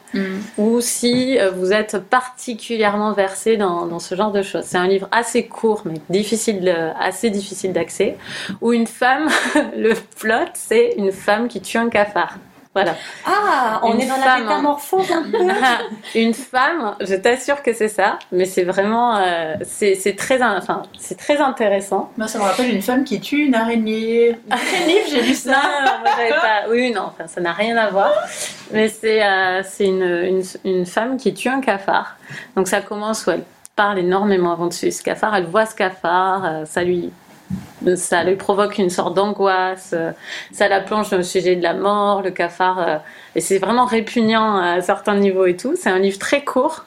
[0.57, 4.63] ou si vous êtes particulièrement versé dans, ce genre de choses.
[4.65, 8.17] C'est un livre assez court, mais difficile, assez difficile d'accès,
[8.61, 9.27] où une femme,
[9.75, 12.37] le plot, c'est une femme qui tue un cafard.
[12.77, 12.95] Voilà.
[13.25, 15.39] Ah, on est dans la métamorphose un peu.
[16.19, 21.17] une femme, je t'assure que c'est ça, mais c'est vraiment, euh, c'est très, enfin, c'est
[21.17, 22.11] très intéressant.
[22.17, 24.37] Moi, ça me rappelle une femme qui tue une araignée.
[24.51, 25.59] Un livre, j'ai lu ça.
[26.03, 26.69] pas...
[26.69, 28.11] Oui, non, enfin, ça n'a rien à voir.
[28.71, 32.15] Mais c'est euh, une, une, une, femme qui tue un cafard.
[32.55, 33.43] Donc ça commence où elle
[33.75, 35.35] parle énormément avant de tuer ce cafard.
[35.35, 37.11] Elle voit ce cafard, euh, ça lui
[37.95, 40.11] ça lui provoque une sorte d'angoisse, euh,
[40.51, 42.97] ça la plonge dans le sujet de la mort, le cafard, euh,
[43.35, 45.75] et c'est vraiment répugnant à certains niveaux et tout.
[45.75, 46.85] C'est un livre très court,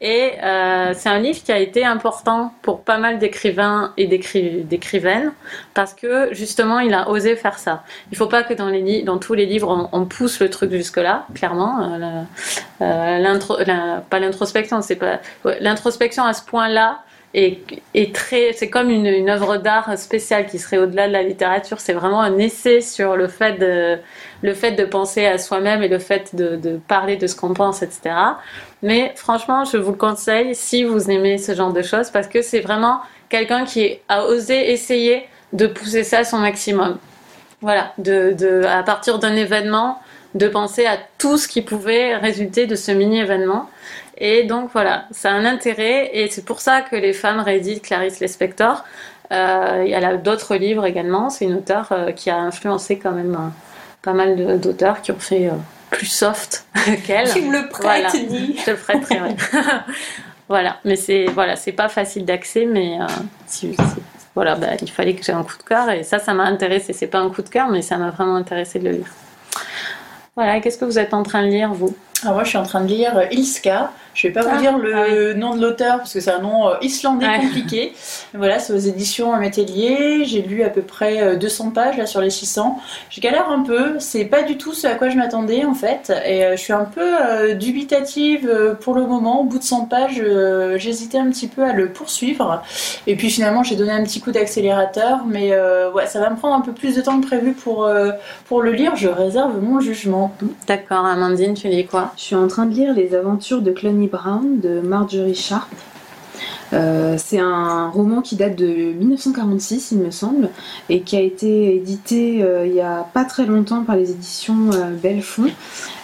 [0.00, 5.32] et euh, c'est un livre qui a été important pour pas mal d'écrivains et d'écrivaines,
[5.72, 7.84] parce que justement, il a osé faire ça.
[8.10, 11.96] Il faut pas que dans, tous les livres, on, pousse le truc jusque-là, clairement.
[12.78, 15.20] pas l'introspection, c'est pas...
[15.60, 17.00] L'introspection à ce point-là,
[18.12, 21.80] très, c'est comme une, œuvre d'art spéciale qui serait au-delà de la littérature.
[21.80, 26.78] C'est vraiment un essai sur le fait de, penser à soi-même et le fait de,
[26.86, 28.14] parler de ce qu'on pense, etc.
[28.82, 32.40] Mais franchement, je vous le conseille si vous aimez ce genre de choses parce que
[32.42, 36.98] c'est vraiment quelqu'un qui a osé essayer de pousser ça à son maximum.
[37.60, 37.94] Voilà,
[38.68, 39.98] à partir d'un événement,
[40.34, 43.68] de penser à tout ce qui pouvait résulter de ce mini-événement.
[44.18, 47.82] Et donc voilà, ça a un intérêt et c'est pour ça que les femmes rééditent
[47.82, 48.84] Clarice Lispector.
[49.32, 51.30] Euh, il y a d'autres livres également.
[51.30, 53.48] C'est une auteure euh, qui a influencé quand même euh,
[54.02, 55.50] pas mal d'auteurs qui ont fait
[55.90, 56.66] plus soft
[57.06, 57.30] qu'elle.
[57.30, 58.56] Tu me le prêtes, dis.
[58.58, 59.20] Je te le prêterai,
[60.48, 62.98] voilà, mais c'est voilà, c'est pas facile d'accès, mais
[64.34, 66.92] voilà, bah, il fallait que j'ai un coup de cœur et ça, ça m'a intéressé.
[66.92, 69.06] C'est pas un coup de cœur, mais ça m'a vraiment intéressé de le lire.
[70.36, 71.94] Voilà, qu'est-ce que vous êtes en train de lire, vous?
[72.22, 73.92] Alors moi, je suis en train de lire euh, Ilska.
[74.14, 76.38] Je vais pas vous Ah, dire le ah nom de l'auteur parce que c'est un
[76.40, 77.40] nom euh, islandais Ouais.
[77.40, 77.92] compliqué.
[78.34, 80.24] Voilà, c'est aux éditions Métellier.
[80.24, 82.78] J'ai lu à peu près euh, 200 pages là sur les 600.
[83.10, 83.96] Je galère un peu.
[83.98, 86.12] C'est pas du tout ce à quoi je m'attendais en fait.
[86.26, 89.40] Et euh, je suis un peu euh, dubitative euh, pour le moment.
[89.40, 92.62] Au bout de 100 pages, euh, j'hésitais un petit peu à le poursuivre.
[93.06, 95.20] Et puis finalement, j'ai donné un petit coup d'accélérateur.
[95.26, 97.84] Mais euh, ouais, ça va me prendre un peu plus de temps que prévu pour,
[97.84, 98.10] euh,
[98.46, 98.96] pour le lire.
[98.96, 100.32] Je réserve mon jugement.
[100.66, 102.12] D'accord, Amandine, tu lis quoi?
[102.16, 103.70] Je suis en train de lire Les aventures de
[104.08, 105.68] Brown de Marjorie Sharp.
[106.72, 110.48] Euh, c'est un roman qui date de 1946, il me semble,
[110.88, 114.70] et qui a été édité euh, il y a pas très longtemps par les éditions
[114.72, 115.46] euh, Bellefond.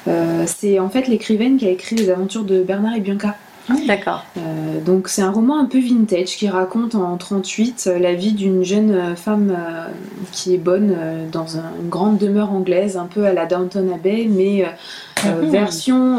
[0.06, 3.34] Euh, c'est en fait l'écrivaine qui a écrit Les aventures de Bernard et Bianca.
[3.86, 4.24] D'accord.
[4.36, 8.32] Euh, donc c'est un roman un peu vintage qui raconte en 38 euh, la vie
[8.32, 9.52] d'une jeune femme
[10.32, 10.94] qui est bonne
[11.32, 14.64] dans un- une grande demeure anglaise, un peu à la Downton Abbey, mais
[15.24, 15.50] Mhm.
[15.50, 16.18] version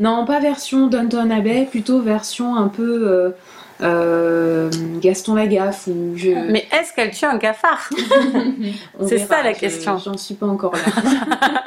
[0.00, 3.30] non pas version Downton Abbey, plutôt version un peu euh,
[3.82, 4.70] euh,
[5.00, 6.30] Gaston Lagaffe ou je.
[6.50, 7.90] Mais est-ce qu'elle tue un cafard
[9.06, 9.98] c'est ça la question.
[9.98, 11.62] J'en suis pas encore là.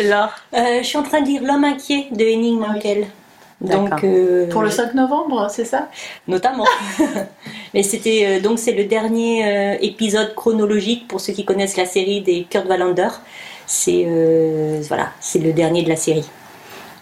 [0.04, 2.74] Laure Euh, je suis en train de lire L'homme inquiet de Henning Ah oui.
[2.74, 3.06] Mankell.
[3.60, 5.88] Donc, euh, Pour le 5 novembre, c'est ça?
[6.28, 6.66] Notamment.
[7.74, 11.86] Mais c'était euh, donc c'est le dernier euh, épisode chronologique pour ceux qui connaissent la
[11.86, 13.08] série des Kurt Wallander.
[13.66, 16.24] C'est euh, voilà, c'est le dernier de la série.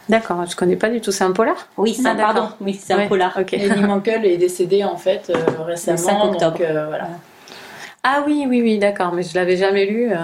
[0.09, 1.57] D'accord, je connais pas du tout, c'est un polar?
[1.77, 2.49] Oui, c'est Ah, un pardon.
[2.61, 3.37] Oui, c'est un Ouais, polar.
[3.41, 3.55] Ok.
[3.55, 5.97] Eddie Mankel est décédé en fait euh, récemment.
[5.97, 6.51] Le 5 octobre.
[6.53, 7.09] donc, euh, voilà.
[8.05, 10.13] Ah oui, oui, oui, d'accord, mais je l'avais jamais lu.
[10.13, 10.17] euh,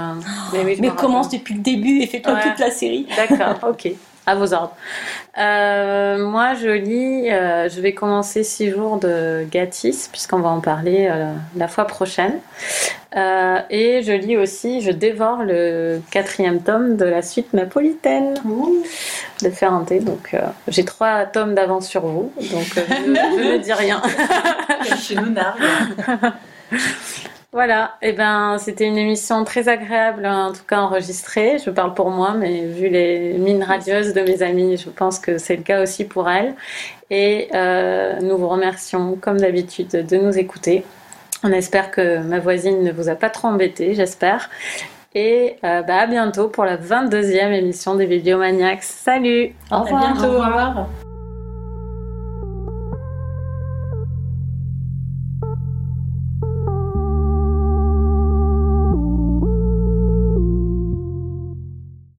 [0.53, 2.43] mais oui, commence depuis le début et fais-toi Ouais.
[2.51, 3.09] toute la série.
[3.17, 3.93] D'accord, ok.
[4.25, 4.77] À vos ordres.
[5.37, 10.61] Euh, moi, je lis, euh, je vais commencer six jours de Gatis, puisqu'on va en
[10.61, 12.39] parler euh, la fois prochaine.
[13.15, 18.35] Et je lis aussi, je dévore le quatrième tome de la suite napolitaine
[19.43, 19.93] de Ferrante.
[20.03, 20.35] Donc,
[20.69, 24.01] j'ai trois tomes d'avance sur vous, donc je, je ne dis rien.
[25.17, 25.59] Nous, Narg.
[27.53, 31.59] Voilà, et ben c'était une émission très agréable, en tout cas enregistrée.
[31.63, 35.37] Je parle pour moi, mais vu les mines radieuses de mes amis, je pense que
[35.37, 36.55] c'est le cas aussi pour elles.
[37.11, 40.83] Et euh, nous vous remercions, comme d'habitude, de nous écouter.
[41.45, 44.49] On espère que ma voisine ne vous a pas trop embêté, j'espère.
[45.15, 48.83] Et euh, bah, à bientôt pour la 22e émission des Bibliomaniacs.
[48.83, 50.01] Salut Au À revoir.
[50.15, 50.33] bientôt.
[50.33, 50.87] Au revoir.